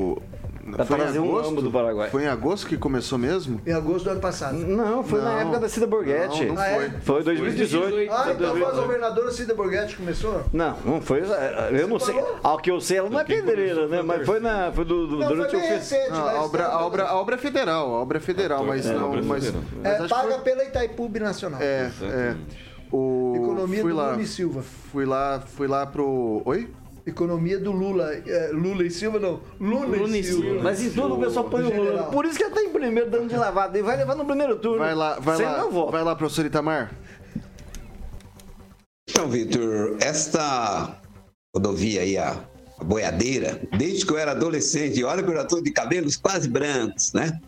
[0.72, 1.46] Pra Foi em trazer um agosto?
[1.48, 2.10] âmbito do Paraguai.
[2.10, 3.60] Foi em agosto que começou mesmo?
[3.66, 4.56] Em agosto do ano passado.
[4.56, 5.38] Não, foi na Não.
[5.40, 6.46] época da Cida Borghetti.
[6.46, 6.90] Não, não Ah, é?
[7.02, 7.86] Foi 2018.
[8.10, 8.80] Ah, Foi então foi a 2018.
[8.80, 10.44] governadora Cida Borghetti que começou?
[10.52, 11.22] Não, não foi.
[11.78, 12.14] Eu não sei.
[12.42, 14.00] Ao que eu sei, ela não é pedreira, né?
[14.02, 16.10] Mas foi, na, foi do, do- Não, durante foi o recente.
[16.10, 18.86] Não, lá a, obra, a, obra, a obra é federal, a obra é federal, mas
[18.86, 19.08] é, não.
[19.08, 19.52] obra é mas,
[19.82, 21.60] É, paga foi- pela Itaipu Nacional.
[21.60, 22.34] É, é.
[22.90, 24.62] O, Economia fui do lá, e Silva.
[24.62, 26.42] Fui lá, fui lá pro.
[26.44, 26.68] Oi?
[27.06, 28.14] Economia do Lula.
[28.14, 29.40] É, Lula e Silva não.
[29.60, 30.42] Lula, Lula e Silva.
[30.42, 30.62] Silva.
[30.62, 31.74] Mas em tudo o pessoal põe o.
[31.84, 32.04] Lula.
[32.04, 33.76] Por isso que ele tá em primeiro dando de lavada.
[33.76, 34.78] Ele vai levar no primeiro turno.
[34.78, 35.64] Vai lá, vai Sem lá.
[35.90, 36.92] Vai lá, professor Itamar.
[39.08, 40.98] Então, Vitor, esta
[41.54, 42.42] rodovia aí, a,
[42.78, 46.16] a boiadeira, desde que eu era adolescente, e olha que eu já estou de cabelos
[46.16, 47.38] quase brancos, né?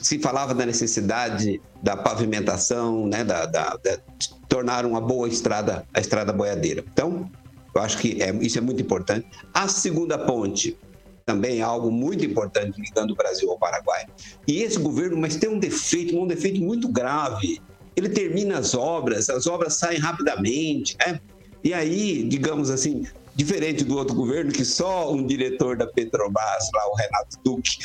[0.00, 3.22] Se falava da necessidade da pavimentação, né?
[3.24, 6.84] Da, da- da- de tornar uma boa estrada, a estrada boiadeira.
[6.92, 7.30] Então,
[7.74, 9.26] eu acho que é- isso é muito importante.
[9.52, 10.76] A segunda ponte,
[11.24, 14.04] também é algo muito importante ligando o Brasil ao Paraguai.
[14.46, 17.60] E esse governo, mas tem um defeito, um defeito muito grave.
[17.96, 21.20] Ele termina as obras, as obras saem rapidamente, né?
[21.62, 26.90] E aí, digamos assim, diferente do outro governo, que só um diretor da Petrobras, lá
[26.90, 27.78] o Renato Duque,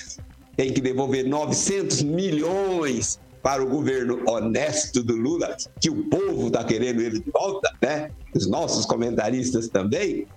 [0.58, 6.64] tem que devolver 900 milhões para o governo honesto do Lula, que o povo está
[6.64, 8.12] querendo ele de volta, né?
[8.36, 10.28] Os nossos comentaristas também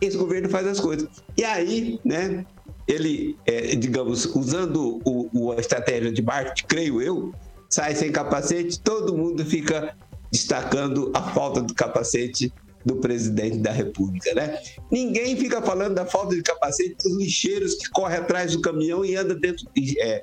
[0.00, 1.08] esse governo faz as coisas.
[1.36, 2.44] E aí, né,
[2.88, 7.34] ele, é, digamos, usando o, a estratégia de marketing, creio eu,
[7.68, 9.94] sai sem capacete, todo mundo fica
[10.32, 12.52] destacando a falta do capacete
[12.84, 14.58] do presidente da República, né?
[14.90, 19.14] Ninguém fica falando da falta de capacete dos lixeiros que correm atrás do caminhão e
[19.16, 19.66] anda dentro,
[19.98, 20.22] é,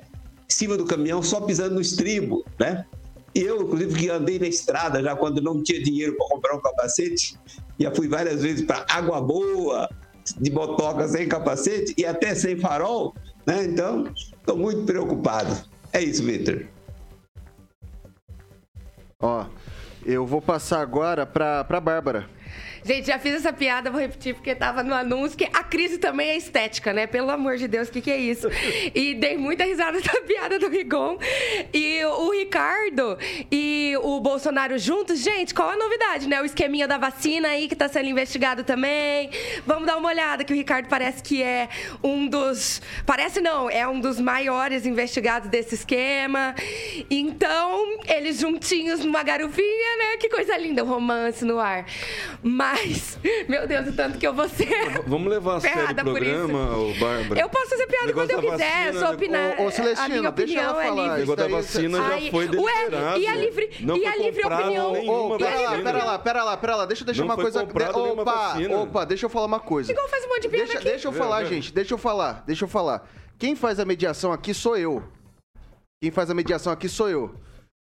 [0.50, 2.84] em cima do caminhão só pisando no estribo, né?
[3.34, 6.60] E eu, inclusive, que andei na estrada já quando não tinha dinheiro para comprar um
[6.60, 7.38] capacete,
[7.78, 9.88] já fui várias vezes para Água Boa,
[10.40, 13.14] de motoca sem capacete e até sem farol,
[13.46, 13.64] né?
[13.64, 15.54] Então, estou muito preocupado.
[15.92, 16.66] É isso, Victor.
[19.20, 19.46] Ó,
[20.04, 22.28] eu vou passar agora pra, pra Bárbara.
[22.88, 26.30] Gente, já fiz essa piada, vou repetir porque tava no anúncio, que a crise também
[26.30, 27.06] é estética, né?
[27.06, 28.48] Pelo amor de Deus, o que, que é isso?
[28.94, 31.18] E dei muita risada da piada do Rigon.
[31.70, 33.18] E o Ricardo
[33.52, 36.40] e o Bolsonaro juntos, gente, qual a novidade, né?
[36.40, 39.28] O esqueminha da vacina aí que tá sendo investigado também.
[39.66, 41.68] Vamos dar uma olhada, que o Ricardo parece que é
[42.02, 42.80] um dos.
[43.04, 46.54] Parece não, é um dos maiores investigados desse esquema.
[47.10, 50.16] Então, eles juntinhos numa garufinha, né?
[50.18, 51.84] Que coisa linda, um romance no ar.
[52.42, 52.77] Mas,
[53.48, 55.02] meu Deus, o tanto que eu vou ser.
[55.06, 56.30] Vamos levar a sério o ferrada por isso.
[56.36, 57.40] programa, ô Bárbara?
[57.40, 59.14] Eu posso fazer piada quando eu quiser, vacina, eu sou né?
[59.14, 59.60] opinar.
[59.60, 61.02] Ô, ô, Celestino, deixa ela é falar.
[61.02, 61.20] O livre.
[61.20, 63.20] negócio da vacina Ai, já foi ué, deliberado.
[63.20, 64.92] e a livre- não e a livre opinião?
[65.08, 66.86] Ô, pera lá, pera lá, pera lá, pera lá.
[66.86, 67.62] Deixa eu deixar Não uma coisa.
[67.62, 69.90] opa, opa, deixa eu falar uma coisa.
[69.90, 70.88] Igual faz um monte de piada Deixa, aqui.
[70.88, 71.72] deixa eu falar, gente.
[71.72, 72.42] Deixa eu falar.
[72.46, 73.08] Deixa eu falar.
[73.38, 75.02] Quem faz a mediação aqui sou eu.
[76.00, 77.34] Quem faz a mediação aqui sou eu.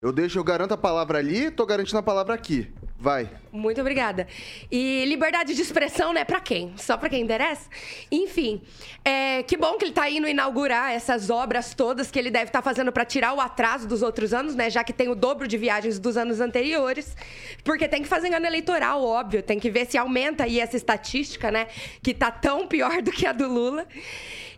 [0.05, 2.71] Eu deixo, eu garanto a palavra ali, tô garantindo a palavra aqui.
[3.01, 3.27] Vai.
[3.51, 4.29] Muito obrigada.
[4.71, 6.25] E liberdade de expressão, né?
[6.25, 6.75] Pra quem?
[6.77, 7.71] Só pra quem interessa?
[8.13, 8.61] Enfim,
[9.03, 12.61] é, que bom que ele tá indo inaugurar essas obras todas que ele deve estar
[12.61, 14.69] fazendo pra tirar o atraso dos outros anos, né?
[14.69, 17.17] Já que tem o dobro de viagens dos anos anteriores.
[17.65, 19.43] Porque tem que fazer ano eleitoral, óbvio.
[19.43, 21.67] Tem que ver se aumenta aí essa estatística, né?
[22.03, 23.87] Que tá tão pior do que a do Lula.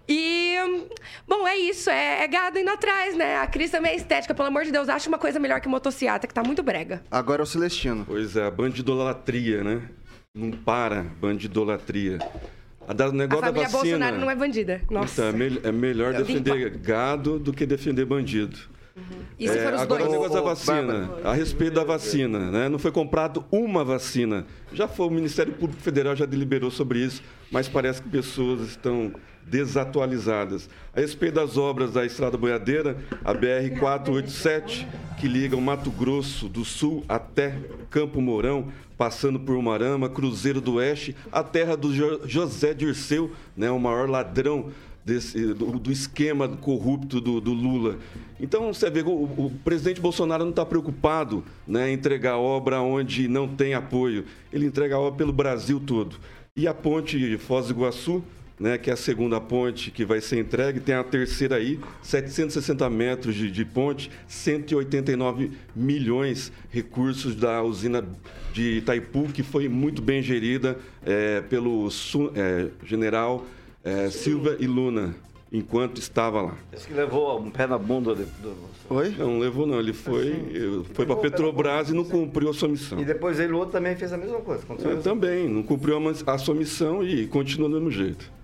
[0.09, 0.54] E,
[1.26, 1.90] bom, é isso.
[1.90, 3.38] É, é gado indo atrás, né?
[3.38, 4.34] A Cris também é estética.
[4.34, 7.02] Pelo amor de Deus, acha uma coisa melhor que motociata, que tá muito brega.
[7.11, 8.04] Agora é o Celestino.
[8.07, 9.82] Pois é, a bandidolatria, né?
[10.34, 12.18] Não para, bandidolatria.
[12.86, 13.82] A da, o A negócio da família vacina.
[13.98, 14.80] Bolsonaro não é bandida.
[14.90, 15.12] Nossa.
[15.12, 18.57] Então, é, mel- é melhor defender gado do que defender bandido.
[19.38, 20.09] E se É, for os agora dois?
[20.09, 22.68] o negócio da vacina, a respeito da vacina, né?
[22.68, 24.46] Não foi comprado uma vacina.
[24.72, 29.12] Já foi, o Ministério Público Federal já deliberou sobre isso, mas parece que pessoas estão
[29.47, 30.68] desatualizadas.
[30.94, 34.86] A respeito das obras da Estrada Boiadeira, a BR 487,
[35.18, 37.59] que liga o Mato Grosso do Sul até
[37.90, 43.70] Campo Mourão, passando por Umarama, Cruzeiro do Oeste, a terra do Jo- José Dirceu, né,
[43.70, 44.70] o maior ladrão
[45.05, 47.99] desse, do, do esquema corrupto do, do, Lula.
[48.40, 53.28] Então, você vê, o, o presidente Bolsonaro não está preocupado né, em entregar obra onde
[53.28, 54.24] não tem apoio.
[54.53, 56.16] Ele entrega obra pelo Brasil todo.
[56.57, 58.24] E a ponte Foz do Iguaçu,
[58.59, 62.88] né, que é a segunda ponte que vai ser entregue, tem a terceira aí, 760
[62.88, 68.04] metros de, de ponte, 189 milhões recursos da usina
[68.52, 71.88] de Itaipu, que foi muito bem gerida é, pelo
[72.34, 73.44] é, general
[73.84, 75.14] é, Silva e Luna,
[75.52, 76.57] enquanto estava lá.
[76.72, 78.26] Esse que levou um pé na bunda do...
[78.88, 79.14] Oi?
[79.18, 82.98] Não, levou não, ele foi, assim, foi para Petrobras e não cumpriu a sua missão.
[82.98, 84.64] E depois ele, o outro também fez a mesma coisa.
[84.84, 88.36] É, também, não cumpriu a sua missão e continua do mesmo jeito.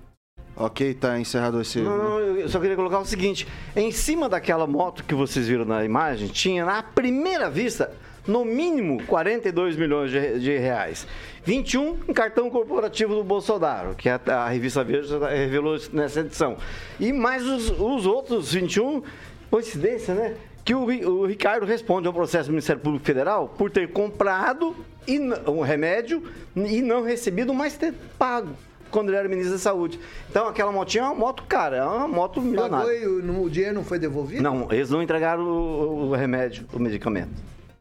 [0.62, 1.80] Ok, tá encerrado esse.
[1.80, 5.64] Não, não, eu só queria colocar o seguinte: em cima daquela moto que vocês viram
[5.64, 7.92] na imagem, tinha na primeira vista,
[8.28, 11.04] no mínimo 42 milhões de, de reais.
[11.44, 16.56] 21 em cartão corporativo do Bolsonaro, que a, a revista Veja revelou nessa edição.
[17.00, 19.02] E mais os, os outros 21,
[19.50, 20.36] coincidência, né?
[20.64, 24.76] Que o, o Ricardo responde ao processo do Ministério Público Federal por ter comprado
[25.08, 26.22] e, um remédio
[26.54, 28.54] e não recebido, mas ter pago
[28.92, 29.98] quando ele era ministro da Saúde.
[30.30, 32.86] Então aquela motinha é uma moto cara, é uma moto milionária.
[32.86, 34.42] Pagou e o, o dinheiro não foi devolvido?
[34.42, 37.32] Não, eles não entregaram o, o remédio, o medicamento.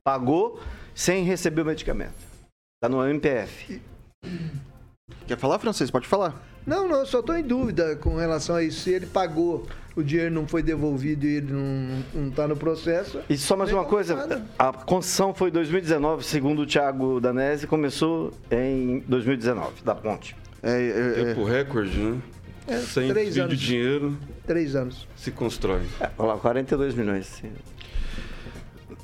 [0.03, 0.59] Pagou
[0.95, 2.15] sem receber o medicamento.
[2.77, 3.79] Está no MPF.
[5.27, 5.91] Quer falar, francês?
[5.91, 6.41] Pode falar.
[6.65, 8.81] Não, não, só estou em dúvida com relação a isso.
[8.81, 13.19] Se ele pagou, o dinheiro não foi devolvido e ele não está no processo.
[13.29, 14.45] E só mais uma coisa: nada.
[14.57, 20.35] a construção foi em 2019, segundo o Thiago Danese, começou em 2019, da ponte.
[20.63, 20.89] É,
[21.19, 21.51] é, Tempo é.
[21.57, 22.21] recorde, né?
[22.67, 23.57] É, Sem três anos.
[23.57, 24.17] de dinheiro.
[24.45, 25.07] Três anos.
[25.15, 25.81] Se constrói.
[25.99, 27.25] É, olha lá, 42 milhões.
[27.25, 27.51] Sim.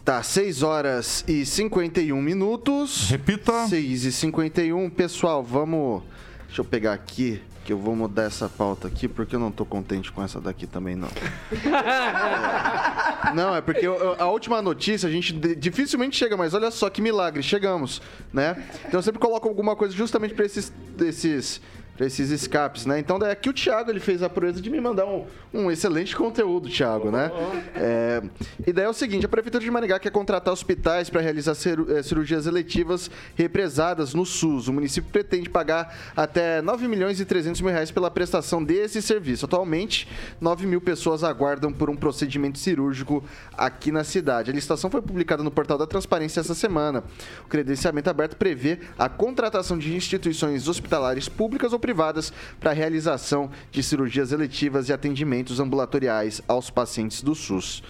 [0.06, 3.10] Tá, 6 horas e 51 minutos.
[3.10, 3.68] Repita.
[3.68, 4.90] 6 e 51.
[4.90, 6.02] Pessoal, vamos.
[6.46, 9.66] Deixa eu pegar aqui, que eu vou mudar essa pauta aqui, porque eu não tô
[9.66, 11.10] contente com essa daqui também, não.
[11.10, 11.18] é.
[13.36, 17.02] Não, é porque eu, a última notícia a gente dificilmente chega, mas olha só que
[17.02, 18.02] milagre, chegamos,
[18.32, 18.56] né?
[18.86, 21.60] Então eu sempre coloco alguma coisa justamente para esses, esses
[21.98, 23.00] para esses escapes, né?
[23.00, 26.16] Então daí aqui o Thiago ele fez a proeza de me mandar um, um excelente
[26.16, 27.32] conteúdo, Thiago, né?
[27.76, 28.22] É,
[28.66, 32.04] e daí é o seguinte, a Prefeitura de Maringá quer contratar hospitais para realizar eh,
[32.04, 34.68] cirurgias eletivas represadas no SUS.
[34.68, 39.46] O município pretende pagar até 9 milhões e 300 mil reais pela prestação desse serviço.
[39.46, 40.08] Atualmente,
[40.40, 43.24] 9 mil pessoas aguardam por um procedimento cirúrgico
[43.58, 44.52] aqui na cidade.
[44.52, 47.04] A licitação foi publicada no portal da Transparência essa semana.
[47.46, 53.50] O credenciamento aberto prevê a contratação de instituições hospitalares públicas ou privadas para a realização
[53.72, 57.82] de cirurgias eletivas e atendimentos ambulatoriais aos pacientes do SUS.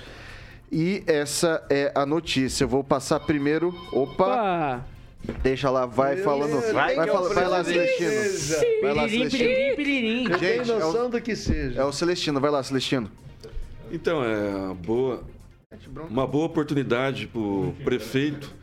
[0.71, 2.65] E essa é a notícia.
[2.65, 3.69] Eu vou passar primeiro.
[3.91, 4.25] Opa!
[4.25, 4.85] Opa.
[5.41, 6.61] Deixa lá, vai falando.
[6.71, 8.11] Vai, vai, fala, vai lá, Celestino.
[8.81, 9.43] Vai lá, Celestino.
[9.43, 11.81] Gente, tem noção é o, do que seja.
[11.81, 13.09] É o Celestino, vai lá, Celestino.
[13.91, 15.23] Então, é boa,
[16.09, 18.53] uma boa oportunidade para o prefeito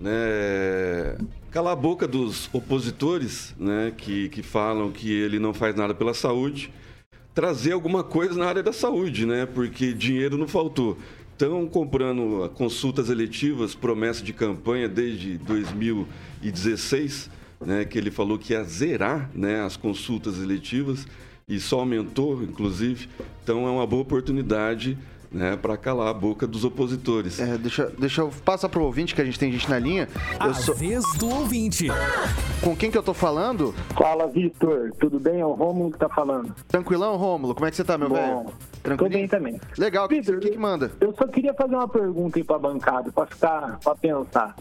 [0.00, 1.16] né,
[1.50, 6.14] calar a boca dos opositores, né, que, que falam que ele não faz nada pela
[6.14, 6.72] saúde,
[7.34, 10.98] trazer alguma coisa na área da saúde, né, porque dinheiro não faltou.
[11.32, 17.30] Estão comprando consultas eletivas, promessa de campanha desde 2016,
[17.64, 21.06] né, que ele falou que ia zerar né, as consultas eletivas
[21.48, 23.08] e só aumentou, inclusive.
[23.42, 24.98] Então é uma boa oportunidade
[25.30, 27.38] né, para calar a boca dos opositores.
[27.38, 30.08] É, deixa, deixa eu passar pro ouvinte, que a gente tem gente na linha.
[30.40, 30.74] Eu a sou...
[30.74, 31.88] vez do ouvinte.
[32.62, 33.74] Com quem que eu tô falando?
[33.96, 34.90] Fala, Vitor.
[34.98, 35.40] Tudo bem?
[35.40, 36.54] É o Rômulo que tá falando.
[36.66, 37.54] Tranquilão, Rômulo?
[37.54, 38.46] Como é que você tá, meu Bom, velho?
[38.82, 39.10] Tranquilo?
[39.10, 39.60] Tô bem também.
[39.76, 40.08] Legal.
[40.08, 40.90] Vitor, o que, que, manda?
[41.00, 44.56] Eu só queria fazer uma pergunta aí pra bancada, pra ficar, pra pensar.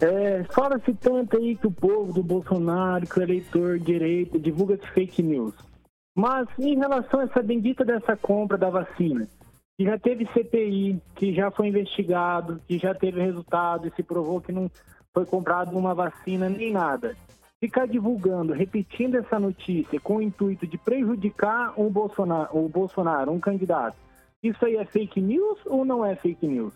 [0.00, 5.22] É, Fala-se tanto aí que o povo do Bolsonaro, que o eleitor direito divulga fake
[5.22, 5.54] news.
[6.16, 9.26] Mas em relação a essa bendita dessa compra da vacina,
[9.76, 14.40] que já teve CPI, que já foi investigado, que já teve resultado e se provou
[14.40, 14.70] que não
[15.12, 17.16] foi comprado uma vacina nem nada.
[17.60, 23.40] Ficar divulgando, repetindo essa notícia com o intuito de prejudicar um Bolsonaro, o Bolsonaro, um
[23.40, 23.96] candidato,
[24.42, 26.74] isso aí é fake news ou não é fake news?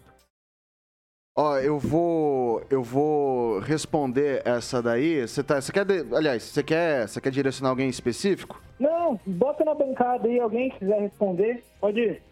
[1.36, 5.20] Ó, eu vou eu vou responder essa daí.
[5.20, 8.60] Você tá, você quer, aliás, você quer, você quer direcionar alguém específico?
[8.80, 11.62] Não, bota na bancada aí alguém que quiser responder.
[11.78, 12.27] Pode ir.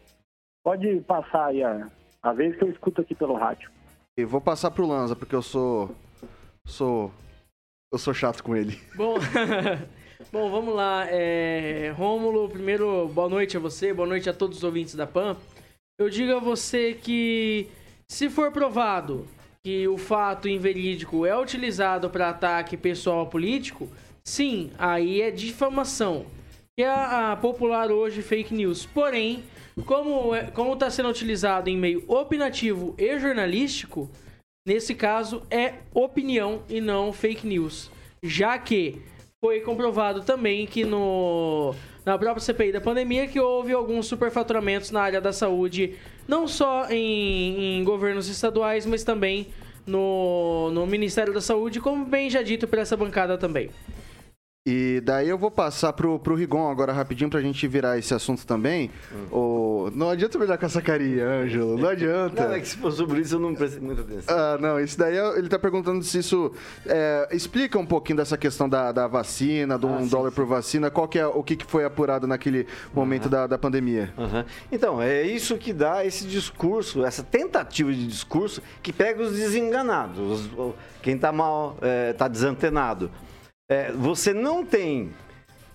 [0.67, 1.87] Pode passar aí a,
[2.21, 3.71] a vez que eu escuto aqui pelo rádio.
[4.17, 5.95] Eu vou passar pro Lanza, porque eu sou.
[6.67, 7.13] sou.
[7.93, 8.77] Eu sou chato com ele.
[8.97, 9.15] Bom,
[10.33, 11.07] bom vamos lá.
[11.09, 15.37] É, Rômulo, primeiro, boa noite a você, boa noite a todos os ouvintes da PAN.
[16.01, 17.69] Eu digo a você que,
[18.11, 19.25] se for provado
[19.63, 23.89] que o fato inverídico é utilizado para ataque pessoal político,
[24.25, 26.27] sim, aí é difamação.
[26.77, 28.85] que é a, a popular hoje fake news.
[28.85, 29.45] Porém,
[29.85, 34.11] como é- como está sendo utilizado em meio opinativo e jornalístico,
[34.67, 37.91] nesse caso é opinião e não fake news,
[38.23, 39.03] já que
[39.45, 41.75] foi comprovado também que no
[42.05, 45.97] na própria CPI da pandemia que houve alguns superfaturamentos na área da saúde,
[46.29, 49.49] não só em, em governos estaduais, mas também
[49.85, 53.71] no, no Ministério da Saúde, como bem já dito por essa bancada também.
[54.69, 58.45] E daí eu vou passar pro, pro Rigon agora rapidinho pra gente virar esse assunto
[58.45, 58.91] também.
[59.31, 59.89] O...
[59.95, 61.79] Não adianta olhar com essa carinha, Ângelo.
[61.79, 62.49] Não adianta.
[62.49, 64.37] Não, é que se for sobre isso eu não prestei muita atenção.
[64.37, 66.53] Ah, não, isso daí é- ele tá perguntando se isso
[66.85, 71.07] é, explica um pouquinho dessa questão da, da vacina, do um dólar por vacina, qual
[71.07, 74.13] que é o que, que foi apurado naquele momento da, da pandemia.
[74.19, 74.45] Aham.
[74.73, 80.51] Então, é isso que dá esse discurso, essa tentativa de discurso que pega os desenganados,
[80.59, 81.77] os- quem está mal,
[82.11, 83.13] está desantenado.
[83.69, 85.13] É, você não tem,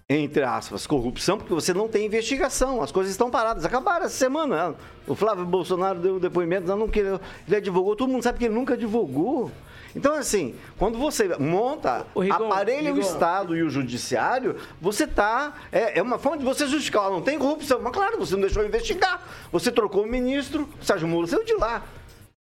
[0.10, 3.66] entre aspas, corrupção, porque você não tem investigação, as coisas estão paradas.
[3.66, 4.76] Acabaram essa semana.
[5.06, 8.78] O Flávio Bolsonaro deu depoimento, não, queria, ele advogou, todo mundo sabe que ele nunca
[8.78, 9.52] divulgou.
[9.94, 13.00] Então, assim, quando você monta, Ô, Rigon, aparelha o.
[13.00, 15.54] Estado e o Judiciário, você tá.
[15.70, 17.10] É, é uma forma de você justificar.
[17.12, 17.82] Não tem corrupção.
[17.82, 19.22] Mas claro, você não deixou investigar.
[19.52, 21.84] Você trocou o ministro, o Sérgio Moro saiu de lá.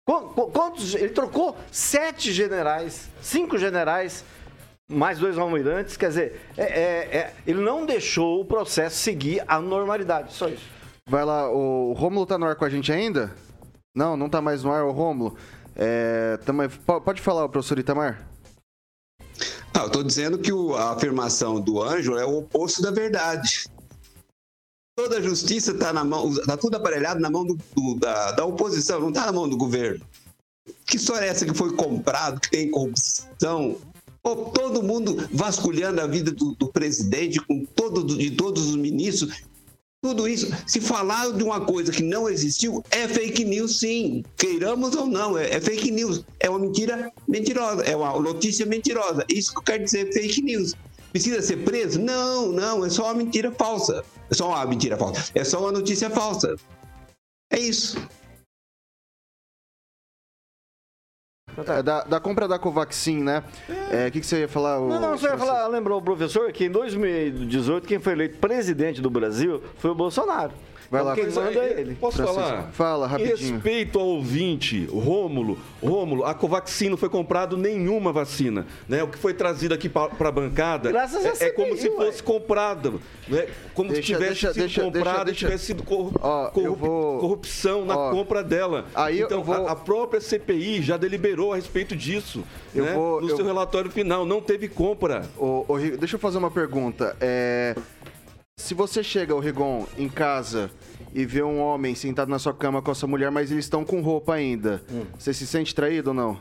[0.05, 0.97] Qu- qu- Quantos?
[0.97, 4.24] Ele trocou sete generais, cinco generais,
[4.91, 5.97] mais dois almirantes.
[5.97, 10.32] Quer dizer, é- é- é- ele não deixou o processo seguir a normalidade.
[10.32, 10.64] Só isso.
[11.09, 13.32] Vai lá, o Rômulo tá no ar com a gente ainda?
[13.95, 15.37] Não, não tá mais no ar, o Rômulo.
[15.74, 16.62] É, tamo-
[17.05, 18.26] pode falar, professor Itamar?
[19.74, 23.66] Ah, eu estou dizendo que o- a afirmação do anjo é o oposto da verdade.
[24.99, 28.45] Toda a justiça está na mão, está tudo aparelhado na mão do- do- da, da
[28.47, 30.03] oposição, não está na mão do governo.
[30.87, 33.76] Que história é essa que foi comprado, que tem corrupção?
[34.34, 39.42] Todo mundo vasculhando a vida do, do presidente, com todo, de todos os ministros.
[40.02, 44.24] Tudo isso, se falar de uma coisa que não existiu, é fake news, sim.
[44.36, 46.24] Queiramos ou não, é, é fake news.
[46.38, 49.24] É uma mentira mentirosa, é uma notícia mentirosa.
[49.28, 50.74] Isso que eu quero dizer fake news.
[51.10, 52.00] Precisa ser preso?
[52.00, 54.04] Não, não, é só uma mentira falsa.
[54.30, 55.24] É só uma mentira falsa.
[55.34, 56.54] É só uma notícia falsa.
[57.50, 57.96] É isso.
[61.66, 63.42] É, da, da compra da Covaxin, né?
[63.90, 64.78] É, O que, que você ia falar?
[64.80, 68.38] o- Não, não, você ia falar, lembrou o professor que em 2018 quem foi eleito
[68.38, 70.52] presidente do Brasil foi o Bolsonaro.
[70.91, 71.95] Vai lá, quem manda é ele.
[71.97, 72.62] Posso Francisco, falar?
[72.72, 73.55] fala, rapidinho.
[73.55, 78.66] Respeito ao ouvinte, Rômulo, Rômulo, a Covaxin não foi comprado nenhuma vacina.
[78.89, 79.03] Né?
[79.03, 81.89] O que foi trazido aqui para a bancada Graças a é, é como CPI, se
[81.89, 82.07] ué.
[82.07, 83.01] fosse comprado.
[83.28, 83.47] Né?
[83.74, 86.78] Como Deixa- se tivesse deixa- sido deixa- comprado deixa- e tivesse sido Ó, eu corrup-
[86.78, 88.87] vou- corrupção na ó, compra dela.
[88.95, 92.45] aí eu então, vou- a, a própria CPI já deliberou a respeito disso.
[92.74, 92.93] Eu né?
[92.95, 95.24] vou- no eu- seu relatório final, não teve compra.
[95.37, 97.16] Ô, ô, deixa eu fazer uma pergunta.
[97.20, 97.74] É,
[98.59, 100.70] se você chega, o Rigon, em casa
[101.12, 103.84] e vê um homem sentado na sua cama com a sua mulher, mas eles estão
[103.84, 104.82] com roupa ainda,
[105.18, 106.38] você se sente traído ou não?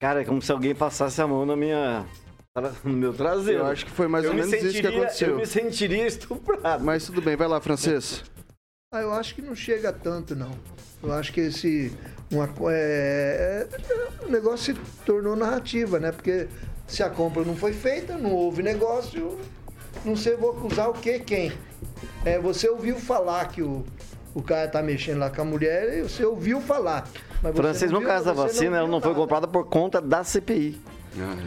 [0.00, 2.04] Cara, é como se alguém passasse a mão na minha,
[2.84, 3.62] no meu traseiro.
[3.62, 5.28] Eu acho que foi mais Eu ou me menos isso que sentiria- aconteceu.
[5.30, 6.84] Eu me sentiria estuprado.
[6.84, 8.22] Mas tudo bem, vai lá, francês.
[8.92, 10.50] Ah, eu acho que não chega tanto, não.
[11.02, 11.90] Eu acho que esse.
[12.30, 16.12] Uma, é, é- o negócio se tornou narrativa, né?
[16.12, 16.48] Porque
[16.86, 19.38] se a compra não foi feita, não houve negócio,
[20.04, 21.18] não sei, vou acusar o quê?
[21.18, 21.52] Quem?
[22.24, 23.84] É, você ouviu falar que o,
[24.34, 27.08] o cara tá mexendo lá com a mulher, e você ouviu falar.
[27.42, 27.54] Mas
[27.90, 29.20] não no caso da vacina, ela viu não foi nada.
[29.20, 30.80] comprada por conta da CPI.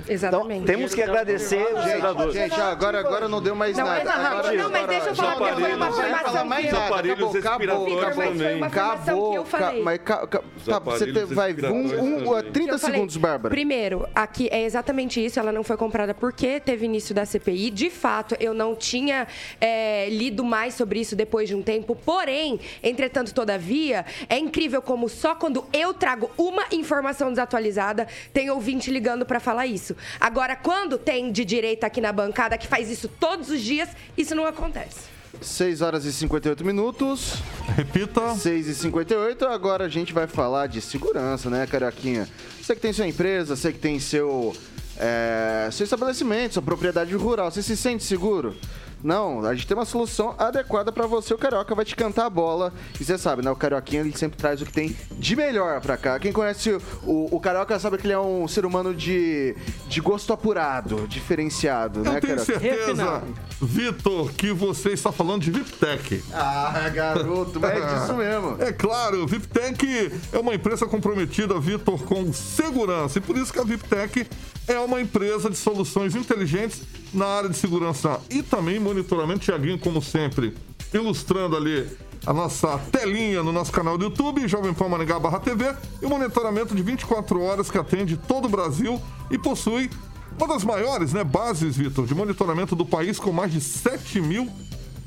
[0.08, 0.64] Exatamente.
[0.64, 2.34] Então, temos que agradecer os Gente, senadores.
[2.34, 4.10] gente, agora, agora não deu mais Não, nada.
[4.10, 4.14] é.
[4.14, 7.38] Agora, Não, mas deixa eu falar, porque foi uma falar mais que eu- aparelhos Acabou,
[7.38, 9.32] acabou, respiratórios acabou.
[9.32, 9.84] Que eu falei.
[9.84, 12.52] mas ca- ca- Os tá, você te- vai um, um, respiratórios também.
[12.52, 13.50] 30 Eu falei, segundos, Bárbara.
[13.54, 15.40] Primeiro, aqui é exatamente isso.
[15.40, 17.70] Ela não foi comprada porque teve início da CPI.
[17.70, 19.28] De fato, eu não tinha
[19.60, 21.96] é, lido mais sobre isso depois de um tempo.
[21.96, 28.90] Porém, entretanto, todavia, é incrível como só quando eu trago uma informação desatualizada tem ouvinte
[28.92, 29.96] ligando pra falar isso.
[30.20, 34.36] Agora, quando tem de direita aqui na bancada que faz isso todos os dias, isso
[34.36, 35.18] não acontece.
[35.42, 37.36] 6 horas e 58 minutos.
[37.76, 38.36] Repita.
[38.36, 42.28] 6 e 58 agora a gente vai falar de segurança, né, Carioquinha?
[42.62, 44.56] Você que tem sua empresa, você que tem seu,
[44.98, 48.56] é, seu estabelecimento, sua propriedade rural, você se sente seguro?
[49.04, 51.34] Não, a gente tem uma solução adequada pra você.
[51.34, 52.74] O Carioca vai te cantar a bola.
[53.00, 53.52] E você sabe, né?
[53.52, 56.20] O Carioquinha ele sempre traz o que tem de melhor pra cá.
[56.20, 59.56] Quem conhece o, o Carioca sabe que ele é um ser humano de,
[59.88, 62.60] de gosto apurado, diferenciado, né, Eu tenho Carioca?
[62.60, 63.24] certeza,
[63.62, 66.24] Vitor, que você está falando de VIPTEC.
[66.34, 68.56] Ah, garoto, mas é disso mesmo.
[68.60, 73.20] É claro, o VIPTEC é uma empresa comprometida, Vitor, com segurança.
[73.20, 74.28] E por isso que a VIPTEC
[74.68, 76.82] é uma empresa de soluções inteligentes
[77.14, 79.40] na área de segurança e também monitoramento.
[79.42, 80.56] Tiaguinho, como sempre,
[80.94, 81.88] ilustrando ali
[82.26, 86.10] a nossa telinha no nosso canal do YouTube, Jovem Pan Maringá barra TV, e o
[86.10, 89.90] monitoramento de 24 horas que atende todo o Brasil e possui
[90.38, 94.50] uma das maiores né, bases, Vitor, de monitoramento do país, com mais de 7 mil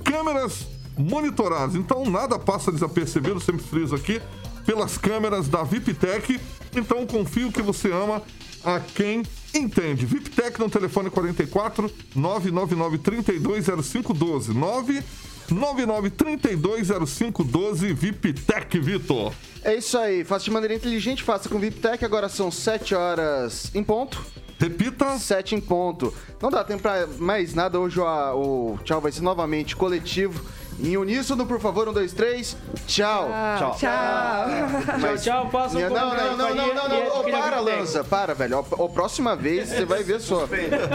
[0.04, 0.66] câmeras
[0.96, 1.74] monitoradas.
[1.76, 4.20] Então nada passa desapercebido, sempre friso aqui,
[4.66, 6.40] pelas câmeras da VIPTEC.
[6.74, 8.22] Então confio que você ama
[8.64, 9.22] a quem
[9.54, 10.06] entende.
[10.06, 15.02] VIPTEC no telefone 44 999 320512 9
[15.50, 19.32] 99320512 VIPTEC, Vitor.
[19.62, 22.04] É isso aí, faça de maneira inteligente, faça com VIPTEC.
[22.04, 24.22] Agora são 7 horas em ponto.
[24.58, 25.18] Repita.
[25.18, 26.12] 7 em ponto.
[26.40, 27.80] Não dá tempo pra mais nada.
[27.80, 30.44] Hoje o, o tchau vai ser novamente coletivo.
[30.82, 32.56] Em uníssono, por favor, um, dois, três.
[32.86, 33.28] Tchau.
[33.58, 33.76] Tchau.
[33.78, 35.50] Tchau, tchau.
[35.50, 37.20] Faça um Não, não, não, não, não, não, não.
[37.20, 38.64] Ô, para, Lança, para, velho.
[38.72, 40.46] Ó, próxima vez você vai ver só.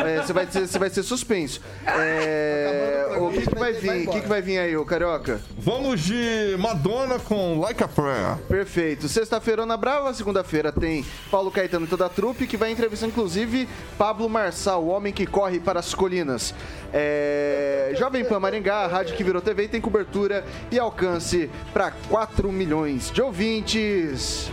[0.06, 1.62] É, Você vai, ser- você vai ser suspenso.
[1.86, 4.08] É, o que, que vai vir?
[4.08, 5.40] O que, que vai vir aí, ô Carioca?
[5.58, 8.38] Vamos de Madonna com Like a Prayer.
[8.48, 9.08] Perfeito.
[9.08, 13.68] Sexta-feira na Brava, segunda-feira tem Paulo Caetano e toda a trupe, que vai entrevistar inclusive
[13.98, 16.54] Pablo Marçal, o homem que corre para as colinas.
[16.94, 17.92] É...
[17.98, 23.12] Jovem Pan Maringá, a rádio que virou TV, tem cobertura e alcance para 4 milhões
[23.12, 24.50] de ouvintes.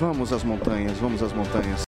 [0.00, 1.87] Vamos às montanhas, vamos às montanhas.